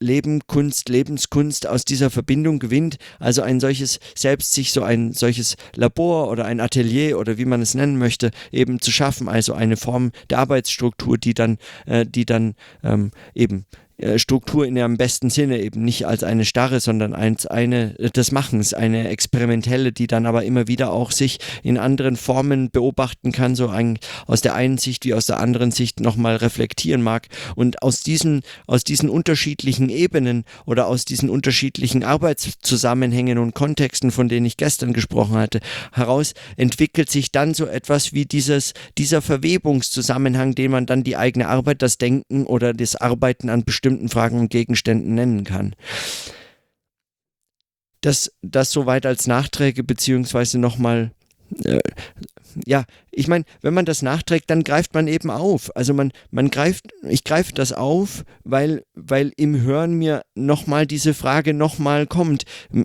Leben, 0.00 0.46
Kunst, 0.46 0.88
Lebenskunst 0.88 1.66
aus 1.66 1.84
dieser 1.84 2.10
Verbindung 2.10 2.58
gewinnt. 2.58 2.98
Also 3.18 3.42
ein 3.42 3.60
solches, 3.60 4.00
selbst 4.14 4.52
sich 4.52 4.72
so 4.72 4.82
ein 4.82 5.12
solches 5.12 5.56
Labor 5.74 6.30
oder 6.30 6.44
ein 6.44 6.60
Atelier 6.60 7.18
oder 7.18 7.38
wie 7.38 7.44
man 7.44 7.62
es 7.62 7.74
nennen 7.74 7.98
möchte, 7.98 8.30
eben 8.52 8.80
zu 8.80 8.90
schaffen. 8.90 9.28
Also 9.28 9.54
eine 9.54 9.76
Form 9.76 10.12
der 10.30 10.38
Arbeitsstruktur, 10.38 11.18
die 11.18 11.34
dann, 11.34 11.58
äh, 11.86 12.06
die 12.06 12.26
dann 12.26 12.54
ähm, 12.82 13.10
eben 13.34 13.66
äh, 13.67 13.67
Struktur 14.16 14.64
in 14.64 14.76
ihrem 14.76 14.96
besten 14.96 15.28
Sinne, 15.28 15.60
eben 15.60 15.84
nicht 15.84 16.06
als 16.06 16.22
eine 16.22 16.44
starre, 16.44 16.78
sondern 16.78 17.14
als 17.14 17.46
eine 17.46 17.98
äh, 17.98 18.10
des 18.10 18.30
Machens, 18.30 18.72
eine 18.72 19.08
experimentelle, 19.08 19.90
die 19.90 20.06
dann 20.06 20.24
aber 20.24 20.44
immer 20.44 20.68
wieder 20.68 20.92
auch 20.92 21.10
sich 21.10 21.38
in 21.64 21.78
anderen 21.78 22.16
Formen 22.16 22.70
beobachten 22.70 23.32
kann, 23.32 23.56
so 23.56 23.68
ein, 23.68 23.98
aus 24.26 24.40
der 24.40 24.54
einen 24.54 24.78
Sicht 24.78 25.04
wie 25.04 25.14
aus 25.14 25.26
der 25.26 25.40
anderen 25.40 25.72
Sicht 25.72 25.98
nochmal 25.98 26.36
reflektieren 26.36 27.02
mag. 27.02 27.26
Und 27.56 27.82
aus 27.82 28.02
diesen, 28.04 28.42
aus 28.68 28.84
diesen 28.84 29.08
unterschiedlichen 29.08 29.88
Ebenen 29.88 30.44
oder 30.64 30.86
aus 30.86 31.04
diesen 31.04 31.28
unterschiedlichen 31.28 32.04
Arbeitszusammenhängen 32.04 33.38
und 33.38 33.54
Kontexten, 33.54 34.12
von 34.12 34.28
denen 34.28 34.46
ich 34.46 34.56
gestern 34.56 34.92
gesprochen 34.92 35.36
hatte, 35.36 35.58
heraus 35.92 36.34
entwickelt 36.56 37.10
sich 37.10 37.32
dann 37.32 37.52
so 37.52 37.66
etwas 37.66 38.12
wie 38.12 38.26
dieses, 38.26 38.74
dieser 38.96 39.22
Verwebungszusammenhang, 39.22 40.54
den 40.54 40.70
man 40.70 40.86
dann 40.86 41.02
die 41.02 41.16
eigene 41.16 41.48
Arbeit, 41.48 41.82
das 41.82 41.98
Denken 41.98 42.46
oder 42.46 42.72
das 42.72 42.94
Arbeiten 42.94 43.50
an 43.50 43.64
bestimmten 43.64 43.87
bestimmten 43.88 44.08
Fragen 44.08 44.38
und 44.38 44.50
Gegenständen 44.50 45.14
nennen 45.14 45.44
kann. 45.44 45.74
Das, 48.02 48.32
das 48.42 48.70
soweit 48.70 49.06
als 49.06 49.26
Nachträge, 49.26 49.82
beziehungsweise 49.82 50.58
nochmal, 50.58 51.10
äh, 51.64 51.80
ja, 52.66 52.84
ich 53.18 53.26
meine, 53.26 53.44
wenn 53.62 53.74
man 53.74 53.84
das 53.84 54.02
nachträgt, 54.02 54.48
dann 54.48 54.62
greift 54.62 54.94
man 54.94 55.08
eben 55.08 55.28
auf. 55.28 55.74
Also 55.76 55.92
man, 55.92 56.12
man 56.30 56.50
greift, 56.50 56.86
ich 57.02 57.24
greife 57.24 57.52
das 57.52 57.72
auf, 57.72 58.24
weil, 58.44 58.84
weil 58.94 59.32
im 59.36 59.60
Hören 59.60 59.94
mir 59.94 60.22
nochmal 60.36 60.86
diese 60.86 61.14
Frage 61.14 61.52
nochmal 61.52 62.06
kommt. 62.06 62.44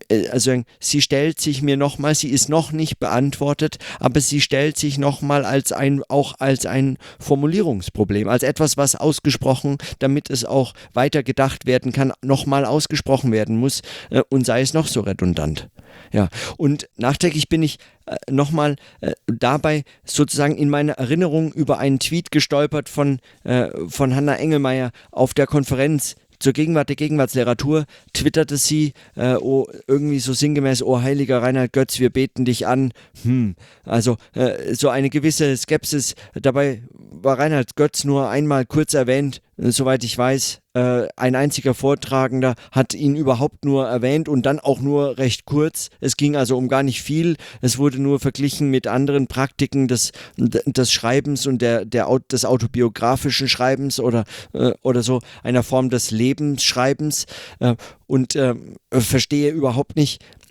Äh, 0.10 0.30
also 0.30 0.64
sie 0.80 1.02
stellt 1.02 1.40
sich 1.40 1.62
mir 1.62 1.78
nochmal, 1.78 2.16
sie 2.16 2.30
ist 2.30 2.50
noch 2.50 2.72
nicht 2.72 3.00
beantwortet, 3.00 3.78
aber 4.00 4.22
sie 4.22 4.42
stellt 4.42 4.78
sich 4.78 4.98
nochmal 4.98 5.46
als 5.46 5.72
ein, 5.72 6.02
auch 6.10 6.34
als 6.40 6.66
ein 6.66 6.98
Formulierungsproblem, 7.20 8.28
als 8.28 8.42
etwas, 8.42 8.76
was 8.76 8.96
ausgesprochen, 8.96 9.78
damit 10.00 10.32
es 10.32 10.46
auch 10.46 10.74
weiter 10.94 11.22
gedacht 11.22 11.68
werden 11.68 11.92
kann, 11.92 12.12
nochmal 12.24 12.66
ausgesprochen 12.66 13.32
werden 13.32 13.58
muss 13.58 13.82
äh, 14.10 14.24
und 14.30 14.48
sei 14.48 14.62
es 14.62 14.74
noch 14.74 14.88
so 14.88 15.02
redundant. 15.02 15.70
Ja, 16.12 16.30
und 16.58 16.90
nachträglich 16.96 17.50
bin 17.50 17.64
ich 17.64 17.78
äh, 18.06 18.18
nochmal 18.30 18.76
äh, 19.02 19.14
dabei 19.26 19.84
sozusagen 20.24 20.56
in 20.56 20.70
meiner 20.70 20.94
Erinnerung 20.94 21.52
über 21.52 21.80
einen 21.80 22.00
Tweet 22.00 22.32
gestolpert 22.32 22.88
von, 22.88 23.20
äh, 23.44 23.68
von 23.90 24.16
Hanna 24.16 24.36
Engelmeier 24.36 24.92
auf 25.12 25.34
der 25.34 25.48
Konferenz 25.48 26.16
zur 26.40 26.54
Gegenwart 26.54 26.90
der 26.90 26.96
Gegenwartsliteratur 26.96 27.86
twitterte 28.14 28.58
sie 28.58 28.94
äh, 29.16 29.36
oh, 29.36 29.68
irgendwie 29.88 30.20
so 30.20 30.34
sinngemäß, 30.34 30.82
oh 30.82 31.02
heiliger 31.02 31.42
Reinhard 31.42 31.74
Götz, 31.74 32.00
wir 32.00 32.10
beten 32.10 32.46
dich 32.46 32.68
an. 32.68 32.92
Hm. 33.24 33.56
Also 33.84 34.18
äh, 34.34 34.74
so 34.74 34.90
eine 34.90 35.10
gewisse 35.10 35.56
Skepsis. 35.56 36.16
Dabei 36.34 36.84
war 36.92 37.40
Reinhard 37.40 37.76
Götz 37.76 38.04
nur 38.04 38.30
einmal 38.30 38.66
kurz 38.66 38.94
erwähnt, 38.94 39.38
äh, 39.38 39.43
soweit 39.58 40.04
ich 40.04 40.18
weiß. 40.18 40.60
Äh, 40.76 41.08
ein 41.16 41.36
einziger 41.36 41.76
Vortragender 41.76 42.56
hat 42.72 42.96
ihn 42.96 43.16
überhaupt 43.16 43.64
nur 43.64 43.88
erwähnt 43.88 44.28
und 44.28 44.46
dann 44.46 44.60
auch 44.60 44.80
nur 44.80 45.18
recht 45.18 45.46
kurz. 45.46 45.90
Es 46.00 46.18
ging 46.18 46.36
also 46.36 46.58
um 46.58 46.68
gar 46.68 46.82
nicht 46.82 47.04
viel. 47.04 47.36
Es 47.62 47.78
wurde 47.78 48.02
nur 48.02 48.20
verglichen 48.20 48.70
mit 48.70 48.88
anderen 48.88 49.28
Praktiken 49.28 49.88
des, 49.88 50.12
des 50.38 50.92
Schreibens 50.92 51.46
und 51.46 51.62
der, 51.62 51.86
der, 51.86 52.08
des 52.32 52.46
autobiografischen 52.46 53.48
Schreibens 53.48 54.00
oder, 54.00 54.24
äh, 54.54 54.72
oder 54.82 55.04
so 55.04 55.22
einer 55.44 55.62
Form 55.62 55.90
des 55.90 56.10
Lebensschreibens 56.10 57.26
äh, 57.60 57.76
und 58.08 58.36
äh, 58.36 58.56
verstehe 58.92 59.52
überhaupt 59.52 59.96
nicht, 59.96 60.24
äh, 60.24 60.43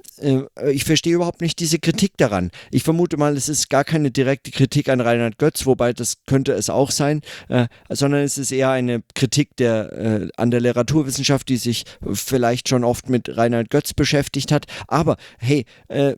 ich 0.71 0.85
verstehe 0.85 1.15
überhaupt 1.15 1.41
nicht 1.41 1.59
diese 1.59 1.79
Kritik 1.79 2.17
daran. 2.17 2.51
Ich 2.71 2.83
vermute 2.83 3.17
mal, 3.17 3.37
es 3.37 3.49
ist 3.49 3.71
gar 3.71 3.85
keine 3.85 4.11
direkte 4.11 4.51
Kritik 4.51 4.89
an 4.89 5.01
Reinhard 5.01 5.39
Götz, 5.39 5.67
wobei 5.67 5.93
das 5.93 6.19
könnte 6.27 6.53
es 6.53 6.71
auch 6.71 6.91
sein, 6.91 7.21
äh, 7.49 7.67
sondern 7.89 8.23
es 8.23 8.39
ist 8.39 8.53
eher 8.53 8.71
eine 8.71 9.03
Kritik 9.15 9.57
der, 9.57 9.93
äh, 9.93 10.29
an 10.37 10.51
der 10.51 10.61
Literaturwissenschaft, 10.61 11.49
die 11.49 11.57
sich 11.57 11.85
vielleicht 12.13 12.69
schon 12.69 12.85
oft 12.85 13.09
mit 13.09 13.37
Reinhard 13.37 13.71
Götz 13.71 13.95
beschäftigt 13.95 14.53
hat. 14.53 14.67
Aber 14.87 15.17
hey, 15.39 15.65
äh, 15.89 16.15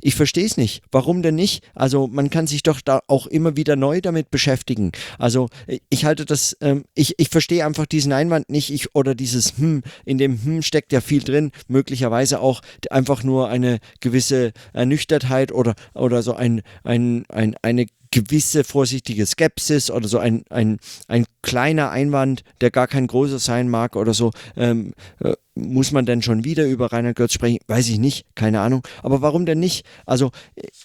ich 0.00 0.14
verstehe 0.14 0.46
es 0.46 0.56
nicht. 0.56 0.82
Warum 0.92 1.22
denn 1.22 1.34
nicht? 1.34 1.64
Also 1.74 2.06
man 2.06 2.30
kann 2.30 2.46
sich 2.46 2.62
doch 2.62 2.80
da 2.80 3.00
auch 3.08 3.26
immer 3.26 3.56
wieder 3.56 3.76
neu 3.76 4.00
damit 4.00 4.30
beschäftigen. 4.30 4.92
Also 5.18 5.48
ich 5.88 6.04
halte 6.04 6.24
das, 6.24 6.56
ähm, 6.60 6.84
ich, 6.94 7.14
ich 7.18 7.28
verstehe 7.28 7.66
einfach 7.66 7.86
diesen 7.86 8.12
Einwand 8.12 8.48
nicht, 8.48 8.70
ich, 8.70 8.94
oder 8.94 9.14
dieses 9.14 9.58
Hm, 9.58 9.82
in 10.04 10.18
dem 10.18 10.42
Hm 10.44 10.62
steckt 10.62 10.92
ja 10.92 11.00
viel 11.00 11.22
drin, 11.22 11.50
möglicherweise 11.68 12.40
auch 12.40 12.60
einfach 12.90 13.23
nur 13.24 13.48
eine 13.48 13.78
gewisse 14.00 14.52
Ernüchtertheit 14.72 15.52
oder, 15.52 15.74
oder 15.94 16.22
so 16.22 16.34
ein, 16.34 16.62
ein, 16.84 17.24
ein, 17.28 17.56
eine 17.62 17.86
gewisse 18.14 18.62
vorsichtige 18.62 19.26
Skepsis 19.26 19.90
oder 19.90 20.06
so 20.06 20.18
ein, 20.18 20.44
ein, 20.48 20.78
ein 21.08 21.26
kleiner 21.42 21.90
Einwand, 21.90 22.44
der 22.60 22.70
gar 22.70 22.86
kein 22.86 23.08
großer 23.08 23.40
sein 23.40 23.68
mag 23.68 23.96
oder 23.96 24.14
so, 24.14 24.30
ähm, 24.56 24.92
äh, 25.18 25.34
muss 25.56 25.90
man 25.90 26.06
denn 26.06 26.22
schon 26.22 26.44
wieder 26.44 26.64
über 26.66 26.92
Reinhard 26.92 27.16
Götz 27.16 27.32
sprechen? 27.32 27.58
Weiß 27.66 27.88
ich 27.88 27.98
nicht, 27.98 28.24
keine 28.36 28.60
Ahnung. 28.60 28.86
Aber 29.02 29.20
warum 29.20 29.46
denn 29.46 29.58
nicht? 29.58 29.84
Also 30.06 30.30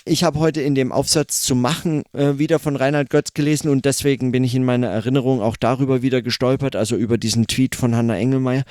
ich 0.06 0.24
habe 0.24 0.40
heute 0.40 0.62
in 0.62 0.74
dem 0.74 0.92
Aufsatz 0.92 1.42
zu 1.42 1.56
machen 1.56 2.02
äh, 2.14 2.40
wieder 2.40 2.58
von 2.58 2.76
Reinhard 2.76 3.12
Götz 3.12 3.34
gelesen 3.34 3.70
und 3.70 3.86
deswegen 3.86 4.32
bin 4.32 4.44
ich 4.44 4.56
in 4.56 4.64
meiner 4.64 4.88
Erinnerung 4.88 5.40
auch 5.40 5.56
darüber 5.56 6.02
wieder 6.02 6.24
gestolpert, 6.24 6.76
also 6.76 6.96
über 6.96 7.20
diesen 7.20 7.46
Tweet 7.46 7.76
von 7.76 7.96
Hanna 7.96 8.18
Engelmeier 8.18 8.64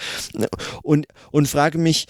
und, 0.82 1.06
und 1.30 1.46
frage 1.46 1.78
mich, 1.78 2.06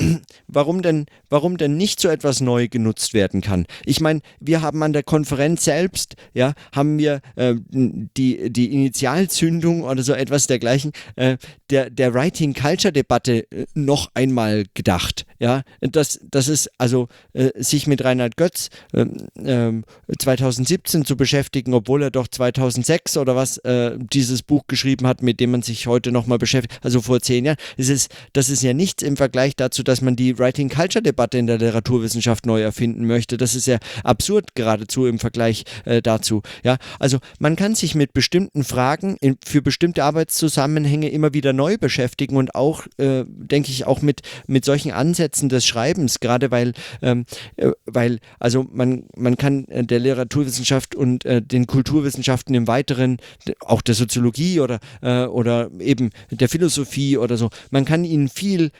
warum 0.48 0.82
denn, 0.82 1.06
warum 1.28 1.56
denn 1.56 1.76
nicht 1.76 2.00
so 2.00 2.08
etwas 2.08 2.40
neu 2.40 2.68
genutzt 2.68 3.14
werden 3.14 3.40
kann. 3.40 3.66
Ich 3.84 4.00
meine, 4.00 4.20
wir 4.40 4.62
haben 4.62 4.82
an 4.82 4.92
der 4.92 5.02
Konferenz 5.02 5.64
selbst, 5.64 6.16
ja, 6.34 6.54
haben 6.74 6.98
wir 6.98 7.20
äh, 7.36 7.54
die, 7.70 8.50
die 8.50 8.72
Initialzündung 8.72 9.82
oder 9.82 10.02
so 10.02 10.12
etwas 10.12 10.46
dergleichen 10.46 10.92
äh, 11.16 11.36
der, 11.70 11.90
der 11.90 12.14
Writing 12.14 12.54
Culture 12.54 12.92
Debatte 12.92 13.50
äh, 13.50 13.66
noch 13.74 14.10
einmal 14.14 14.64
gedacht. 14.74 15.26
Ja, 15.40 15.62
das, 15.80 16.20
das 16.30 16.48
ist 16.48 16.70
also 16.76 17.08
äh, 17.32 17.48
sich 17.56 17.86
mit 17.86 18.04
Reinhard 18.04 18.36
Götz 18.36 18.68
2017 18.92 20.98
ähm, 20.98 21.00
ähm, 21.00 21.06
zu 21.06 21.16
beschäftigen, 21.16 21.72
obwohl 21.72 22.02
er 22.02 22.10
doch 22.10 22.28
2006 22.28 23.16
oder 23.16 23.36
was 23.36 23.56
äh, 23.58 23.96
dieses 23.98 24.42
Buch 24.42 24.64
geschrieben 24.68 25.06
hat, 25.06 25.22
mit 25.22 25.40
dem 25.40 25.52
man 25.52 25.62
sich 25.62 25.86
heute 25.86 26.12
nochmal 26.12 26.36
beschäftigt, 26.36 26.84
also 26.84 27.00
vor 27.00 27.20
zehn 27.20 27.46
Jahren. 27.46 27.56
Das 27.78 27.88
ist, 27.88 28.14
das 28.34 28.50
ist 28.50 28.62
ja 28.62 28.74
nichts 28.74 29.02
im 29.02 29.16
Vergleich 29.16 29.56
dazu, 29.56 29.82
dass 29.82 30.02
man 30.02 30.14
die 30.14 30.38
Writing 30.38 30.68
Culture 30.68 31.02
Debatte 31.02 31.38
in 31.38 31.46
der 31.46 31.56
Literaturwissenschaft 31.56 32.44
neu 32.44 32.60
erfinden 32.60 33.06
möchte. 33.06 33.38
Das 33.38 33.54
ist 33.54 33.66
ja 33.66 33.78
absurd 34.04 34.54
geradezu 34.54 35.06
im 35.06 35.18
Vergleich 35.18 35.64
äh, 35.86 36.02
dazu. 36.02 36.42
Ja, 36.64 36.76
also 36.98 37.16
man 37.38 37.56
kann 37.56 37.74
sich 37.74 37.94
mit 37.94 38.12
bestimmten 38.12 38.62
Fragen 38.62 39.16
in, 39.22 39.38
für 39.42 39.62
bestimmte 39.62 40.04
Arbeitszusammenhänge 40.04 41.08
immer 41.08 41.32
wieder 41.32 41.54
neu 41.54 41.78
beschäftigen 41.78 42.36
und 42.36 42.54
auch, 42.54 42.86
äh, 42.98 43.24
denke 43.26 43.70
ich, 43.70 43.86
auch 43.86 44.02
mit, 44.02 44.20
mit 44.46 44.66
solchen 44.66 44.92
Ansätzen 44.92 45.29
des 45.32 45.66
Schreibens, 45.66 46.20
gerade 46.20 46.50
weil, 46.50 46.72
ähm, 47.02 47.24
äh, 47.56 47.70
weil 47.86 48.18
also 48.38 48.66
man, 48.70 49.04
man 49.16 49.36
kann 49.36 49.66
äh, 49.66 49.84
der 49.84 50.00
Literaturwissenschaft 50.00 50.94
und 50.94 51.24
äh, 51.24 51.42
den 51.42 51.66
Kulturwissenschaften 51.66 52.54
im 52.54 52.66
Weiteren, 52.66 53.18
auch 53.60 53.82
der 53.82 53.94
Soziologie 53.94 54.60
oder, 54.60 54.80
äh, 55.02 55.24
oder 55.24 55.70
eben 55.78 56.10
der 56.30 56.48
Philosophie 56.48 57.16
oder 57.16 57.36
so, 57.36 57.50
man 57.70 57.84
kann 57.84 58.04
ihnen 58.04 58.28
viel 58.28 58.70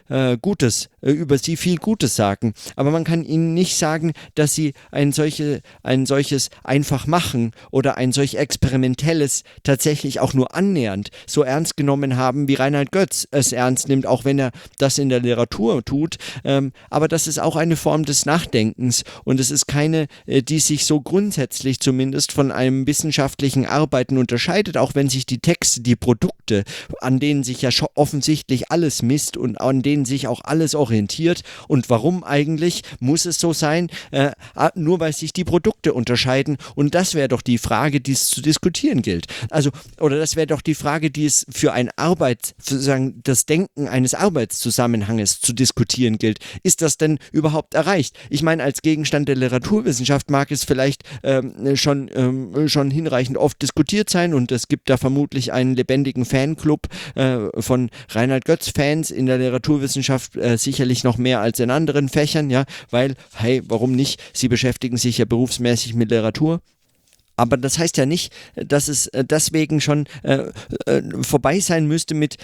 Gutes 0.41 0.89
äh, 1.03 1.13
über 1.13 1.39
sie 1.39 1.57
viel 1.57 1.77
Gutes 1.77 2.17
sagen. 2.17 2.55
Aber 2.77 2.91
man 2.91 3.05
kann 3.05 3.25
ihnen 3.25 3.55
nicht 3.55 3.77
sagen, 3.77 4.13
dass 4.35 4.55
sie 4.55 4.75
ein, 4.91 5.13
solche, 5.13 5.63
ein 5.83 6.07
solches 6.07 6.51
einfach 6.65 7.07
machen 7.07 7.53
oder 7.71 7.97
ein 7.97 8.13
solch 8.13 8.37
experimentelles 8.37 9.45
tatsächlich 9.63 10.21
auch 10.21 10.35
nur 10.35 10.55
annähernd 10.55 11.11
so 11.27 11.43
ernst 11.43 11.77
genommen 11.77 12.17
haben, 12.17 12.49
wie 12.49 12.55
Reinhard 12.55 12.93
Götz 12.93 13.27
es 13.31 13.53
ernst 13.53 13.89
nimmt, 13.89 14.07
auch 14.07 14.25
wenn 14.25 14.39
er 14.39 14.51
das 14.79 14.99
in 14.99 15.09
der 15.09 15.21
Literatur 15.21 15.85
tut. 15.85 16.17
Ähm, 16.45 16.73
aber 16.91 17.09
das 17.09 17.27
ist 17.27 17.39
auch 17.39 17.57
eine 17.57 17.77
Form 17.77 18.05
des 18.05 18.27
Nachdenkens 18.27 19.05
und 19.25 19.41
es 19.41 19.51
ist 19.51 19.67
keine, 19.67 20.07
äh, 20.27 20.43
die 20.43 20.61
sich 20.61 20.85
so 20.85 21.01
grundsätzlich 21.01 21.81
zumindest 21.81 22.33
von 22.33 22.53
einem 22.53 22.87
wissenschaftlichen 22.87 23.67
Arbeiten 23.67 24.19
unterscheidet, 24.19 24.77
auch 24.77 24.95
wenn 24.95 25.09
sich 25.09 25.27
die 25.27 25.39
Texte, 25.39 25.81
die 25.81 25.97
Produkte, 25.97 26.65
an 27.01 27.21
denen 27.21 27.45
sich 27.45 27.63
ja 27.63 27.71
offensichtlich 27.95 28.71
alles 28.71 29.03
misst 29.03 29.37
und 29.37 29.61
an 29.61 29.83
denen 29.83 30.05
sich 30.05 30.27
auch 30.27 30.41
alles 30.45 30.75
orientiert. 30.75 31.43
Und 31.69 31.89
warum 31.91 32.25
eigentlich 32.25 32.83
muss 32.99 33.25
es 33.25 33.39
so 33.39 33.53
sein? 33.53 33.89
Äh, 34.11 34.33
nur 34.75 35.01
weil 35.01 35.13
sich 35.13 35.33
die 35.33 35.45
Produkte 35.45 35.95
unterscheiden. 35.95 36.57
Und 36.75 36.95
das 36.95 37.15
wäre 37.15 37.29
doch 37.29 37.43
die 37.43 37.59
Frage, 37.59 38.01
die 38.01 38.13
es 38.13 38.29
zu 38.29 38.41
diskutieren 38.41 39.03
gilt. 39.03 39.27
Also, 39.51 39.71
oder 39.99 40.19
das 40.19 40.37
wäre 40.37 40.47
doch 40.47 40.61
die 40.61 40.75
Frage, 40.75 41.11
die 41.11 41.27
es 41.27 41.47
für 41.51 41.73
ein 41.73 41.91
Arbeits, 41.97 42.55
sozusagen 42.59 43.21
das 43.23 43.47
Denken 43.47 43.89
eines 43.89 44.15
Arbeitszusammenhanges 44.15 45.41
zu 45.41 45.53
diskutieren 45.53 46.19
gilt. 46.19 46.30
Ist 46.63 46.83
das 46.83 46.97
denn 46.97 47.19
überhaupt 47.33 47.75
erreicht? 47.75 48.19
Ich 48.31 48.43
meine, 48.43 48.63
als 48.63 48.83
Gegenstand 48.83 49.29
der 49.29 49.37
Literaturwissenschaft 49.37 50.31
mag 50.31 50.51
es 50.51 50.65
vielleicht 50.65 51.05
ähm, 51.23 51.77
schon, 51.77 52.11
ähm, 52.15 52.69
schon 52.69 52.91
hinreichend 52.91 53.37
oft 53.39 53.61
diskutiert 53.63 54.11
sein 54.11 54.35
und 54.35 54.51
es 54.53 54.69
gibt 54.69 54.91
da 54.91 54.97
vermutlich 54.97 55.53
einen 55.53 55.77
lebendigen 55.77 56.25
Fanclub 56.25 56.89
äh, 57.15 57.39
von 57.61 57.91
Reinhard 58.11 58.45
Götz-Fans 58.45 59.11
in 59.11 59.27
der 59.27 59.39
Literaturwissenschaft 59.39 60.37
äh, 60.37 60.57
sicher 60.57 60.81
sicherlich 60.81 61.05
noch 61.05 61.19
mehr 61.19 61.41
als 61.41 61.61
in 61.61 61.71
anderen 61.71 62.09
Fächern, 62.09 62.49
ja, 62.49 62.65
weil, 62.91 63.15
hey, 63.35 63.61
warum 63.67 63.93
nicht? 63.93 64.23
Sie 64.33 64.49
beschäftigen 64.49 64.97
sich 64.97 65.19
ja 65.19 65.27
berufsmäßig 65.27 65.95
mit 65.95 66.11
Literatur. 66.11 66.63
Aber 67.41 67.57
das 67.57 67.79
heißt 67.79 67.97
ja 67.97 68.05
nicht, 68.05 68.33
dass 68.55 68.89
es 68.89 69.07
äh, 69.09 69.25
deswegen 69.25 69.81
schon 69.81 70.07
äh, 70.23 70.51
äh, 70.85 71.03
vorbei 71.23 71.59
sein 71.61 71.87
müsste 71.87 72.15
mit, 72.15 72.37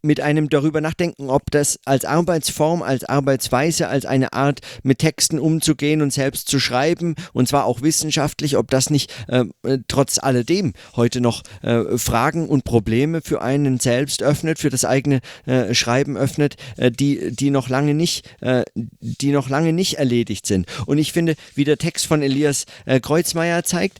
mit 0.00 0.20
einem 0.20 0.48
darüber 0.48 0.80
nachdenken, 0.80 1.28
ob 1.28 1.50
das 1.50 1.80
als 1.84 2.04
Arbeitsform, 2.04 2.82
als 2.82 3.02
Arbeitsweise, 3.02 3.88
als 3.88 4.06
eine 4.06 4.32
Art 4.32 4.60
mit 4.84 5.00
Texten 5.00 5.40
umzugehen 5.40 6.02
und 6.02 6.12
selbst 6.12 6.48
zu 6.48 6.60
schreiben, 6.60 7.16
und 7.32 7.48
zwar 7.48 7.64
auch 7.64 7.82
wissenschaftlich, 7.82 8.56
ob 8.56 8.70
das 8.70 8.90
nicht 8.90 9.12
äh, 9.26 9.44
äh 9.64 9.78
trotz 9.88 10.18
alledem 10.18 10.72
heute 10.94 11.20
noch 11.20 11.42
äh, 11.62 11.98
Fragen 11.98 12.48
und 12.48 12.62
Probleme 12.64 13.22
für 13.22 13.42
einen 13.42 13.80
selbst 13.80 14.22
öffnet, 14.22 14.58
für 14.58 14.70
das 14.70 14.84
eigene 14.84 15.20
Schreiben 15.72 16.16
öffnet, 16.16 16.56
die, 16.78 17.34
die 17.34 17.50
noch 17.50 17.68
lange 17.68 17.94
nicht, 17.94 18.28
die 19.00 19.32
noch 19.32 19.48
lange 19.48 19.72
nicht 19.72 19.94
erledigt 19.94 20.46
sind. 20.46 20.66
Und 20.86 20.98
ich 20.98 21.12
finde, 21.12 21.34
wie 21.54 21.64
der 21.64 21.78
Text 21.78 22.06
von 22.06 22.22
Elias 22.22 22.66
Kreuzmeier 23.02 23.64
zeigt, 23.64 23.98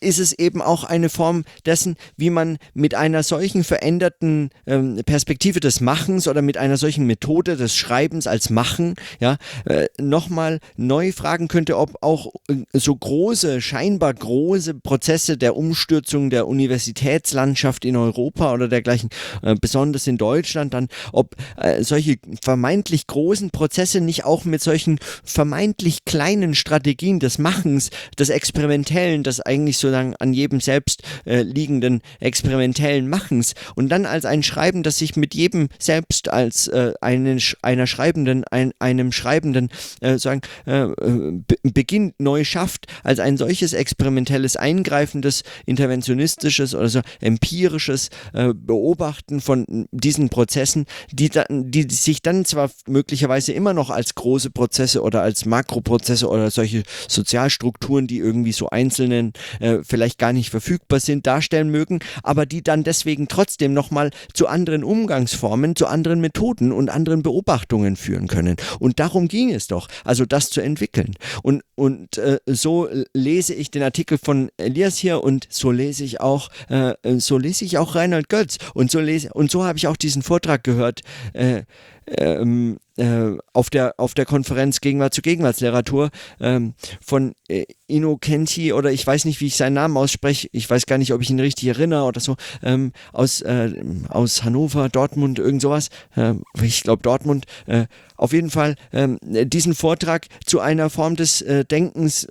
ist 0.00 0.18
es 0.18 0.32
eben 0.32 0.62
auch 0.62 0.84
eine 0.84 1.08
Form 1.08 1.44
dessen, 1.64 1.96
wie 2.16 2.30
man 2.30 2.58
mit 2.74 2.94
einer 2.94 3.22
solchen 3.22 3.64
veränderten 3.64 4.50
ähm, 4.66 5.00
Perspektive 5.04 5.60
des 5.60 5.80
Machens 5.80 6.28
oder 6.28 6.42
mit 6.42 6.56
einer 6.56 6.76
solchen 6.76 7.06
Methode 7.06 7.56
des 7.56 7.76
Schreibens 7.76 8.26
als 8.26 8.50
Machen, 8.50 8.94
ja, 9.20 9.36
äh, 9.64 9.86
nochmal 9.98 10.60
neu 10.76 11.12
fragen 11.12 11.48
könnte, 11.48 11.78
ob 11.78 11.96
auch 12.02 12.32
äh, 12.48 12.54
so 12.72 12.94
große, 12.94 13.60
scheinbar 13.60 14.14
große 14.14 14.74
Prozesse 14.74 15.36
der 15.36 15.56
Umstürzung 15.56 16.30
der 16.30 16.46
Universitätslandschaft 16.46 17.84
in 17.84 17.96
Europa 17.96 18.52
oder 18.52 18.68
dergleichen, 18.68 19.10
äh, 19.42 19.54
besonders 19.60 20.06
in 20.06 20.18
Deutschland, 20.18 20.74
dann, 20.74 20.88
ob 21.12 21.36
äh, 21.56 21.82
solche 21.82 22.16
vermeintlich 22.42 23.06
großen 23.06 23.50
Prozesse 23.50 24.00
nicht 24.00 24.24
auch 24.24 24.44
mit 24.44 24.62
solchen 24.62 24.98
vermeintlich 25.24 26.04
kleinen 26.04 26.54
Strategien 26.54 27.20
des 27.20 27.38
Machens, 27.38 27.90
des 28.18 28.28
Experimentellen, 28.28 29.22
des 29.22 29.40
eigentlich 29.40 29.75
sozusagen 29.80 30.14
an 30.16 30.32
jedem 30.32 30.60
selbst 30.60 31.02
äh, 31.24 31.42
liegenden 31.42 32.00
experimentellen 32.20 33.08
Machens. 33.08 33.54
Und 33.74 33.88
dann 33.88 34.06
als 34.06 34.24
ein 34.24 34.42
Schreiben, 34.42 34.82
das 34.82 34.98
sich 34.98 35.16
mit 35.16 35.34
jedem 35.34 35.68
selbst 35.78 36.28
als 36.28 36.68
äh, 36.68 36.92
einen, 37.00 37.40
einer 37.62 37.86
Schreibenden, 37.86 38.44
ein, 38.50 38.72
einem 38.78 39.12
Schreibenden 39.12 39.70
äh, 40.00 40.18
sagen, 40.18 40.40
äh, 40.66 40.82
äh 40.82 41.42
beginnt, 41.62 42.14
neu 42.18 42.44
schafft, 42.44 42.86
als 43.02 43.18
ein 43.18 43.36
solches 43.36 43.72
experimentelles, 43.72 44.56
eingreifendes, 44.56 45.42
interventionistisches 45.66 46.74
oder 46.74 46.88
so 46.88 47.00
empirisches 47.20 48.10
äh, 48.32 48.52
Beobachten 48.54 49.40
von 49.40 49.86
diesen 49.90 50.28
Prozessen, 50.28 50.86
die, 51.10 51.28
dann, 51.28 51.70
die 51.70 51.88
sich 51.90 52.22
dann 52.22 52.44
zwar 52.44 52.70
möglicherweise 52.86 53.52
immer 53.52 53.74
noch 53.74 53.90
als 53.90 54.14
große 54.14 54.50
Prozesse 54.50 55.02
oder 55.02 55.22
als 55.22 55.44
Makroprozesse 55.44 56.28
oder 56.28 56.50
solche 56.50 56.82
Sozialstrukturen, 57.08 58.06
die 58.06 58.18
irgendwie 58.18 58.52
so 58.52 58.68
einzelnen 58.70 59.32
äh, 59.66 59.82
vielleicht 59.82 60.18
gar 60.18 60.32
nicht 60.32 60.50
verfügbar 60.50 61.00
sind, 61.00 61.26
darstellen 61.26 61.70
mögen, 61.70 61.98
aber 62.22 62.46
die 62.46 62.62
dann 62.62 62.84
deswegen 62.84 63.26
trotzdem 63.26 63.74
nochmal 63.74 64.10
zu 64.32 64.46
anderen 64.46 64.84
Umgangsformen, 64.84 65.74
zu 65.74 65.86
anderen 65.86 66.20
Methoden 66.20 66.70
und 66.70 66.88
anderen 66.88 67.22
Beobachtungen 67.22 67.96
führen 67.96 68.28
können. 68.28 68.56
Und 68.78 69.00
darum 69.00 69.26
ging 69.26 69.52
es 69.52 69.66
doch, 69.66 69.88
also 70.04 70.24
das 70.24 70.50
zu 70.50 70.60
entwickeln. 70.60 71.14
Und, 71.42 71.62
und 71.74 72.18
äh, 72.18 72.38
so 72.46 72.88
lese 73.12 73.54
ich 73.54 73.72
den 73.72 73.82
Artikel 73.82 74.18
von 74.18 74.50
Elias 74.56 74.96
hier 74.98 75.24
und 75.24 75.48
so 75.50 75.72
lese 75.72 76.04
ich 76.04 76.20
auch, 76.20 76.48
äh, 76.68 76.94
so 77.18 77.36
lese 77.36 77.64
ich 77.64 77.78
auch 77.78 77.96
Reinhard 77.96 78.28
Götz 78.28 78.58
und 78.74 78.90
so 78.90 79.00
lese 79.00 79.32
und 79.32 79.50
so 79.50 79.64
habe 79.64 79.78
ich 79.78 79.88
auch 79.88 79.96
diesen 79.96 80.22
Vortrag 80.22 80.62
gehört. 80.62 81.00
Äh, 81.32 81.62
ähm, 82.06 82.78
äh, 82.96 83.36
auf, 83.52 83.70
der, 83.70 83.94
auf 83.98 84.14
der 84.14 84.24
Konferenz 84.24 84.80
Gegenwart 84.80 85.14
zu 85.14 85.22
Gegenwartsliteratur 85.22 86.10
ähm, 86.40 86.74
von 87.04 87.32
äh, 87.48 87.64
Innocenti 87.86 88.72
oder 88.72 88.90
ich 88.90 89.06
weiß 89.06 89.24
nicht, 89.26 89.40
wie 89.40 89.46
ich 89.46 89.56
seinen 89.56 89.74
Namen 89.74 89.96
ausspreche, 89.96 90.48
ich 90.52 90.68
weiß 90.68 90.86
gar 90.86 90.98
nicht, 90.98 91.12
ob 91.12 91.22
ich 91.22 91.30
ihn 91.30 91.38
richtig 91.38 91.68
erinnere 91.68 92.04
oder 92.04 92.20
so, 92.20 92.36
ähm, 92.62 92.92
aus, 93.12 93.40
äh, 93.42 93.72
aus 94.08 94.42
Hannover, 94.42 94.88
Dortmund, 94.88 95.38
irgend 95.38 95.62
sowas, 95.62 95.90
äh, 96.16 96.34
ich 96.60 96.82
glaube 96.82 97.02
Dortmund, 97.02 97.46
äh, 97.66 97.86
auf 98.16 98.32
jeden 98.32 98.50
Fall 98.50 98.74
ähm, 98.92 99.18
diesen 99.22 99.74
Vortrag 99.74 100.26
zu 100.44 100.60
einer 100.60 100.90
Form 100.90 101.16
des 101.16 101.42
äh, 101.42 101.64
Denkens 101.64 102.26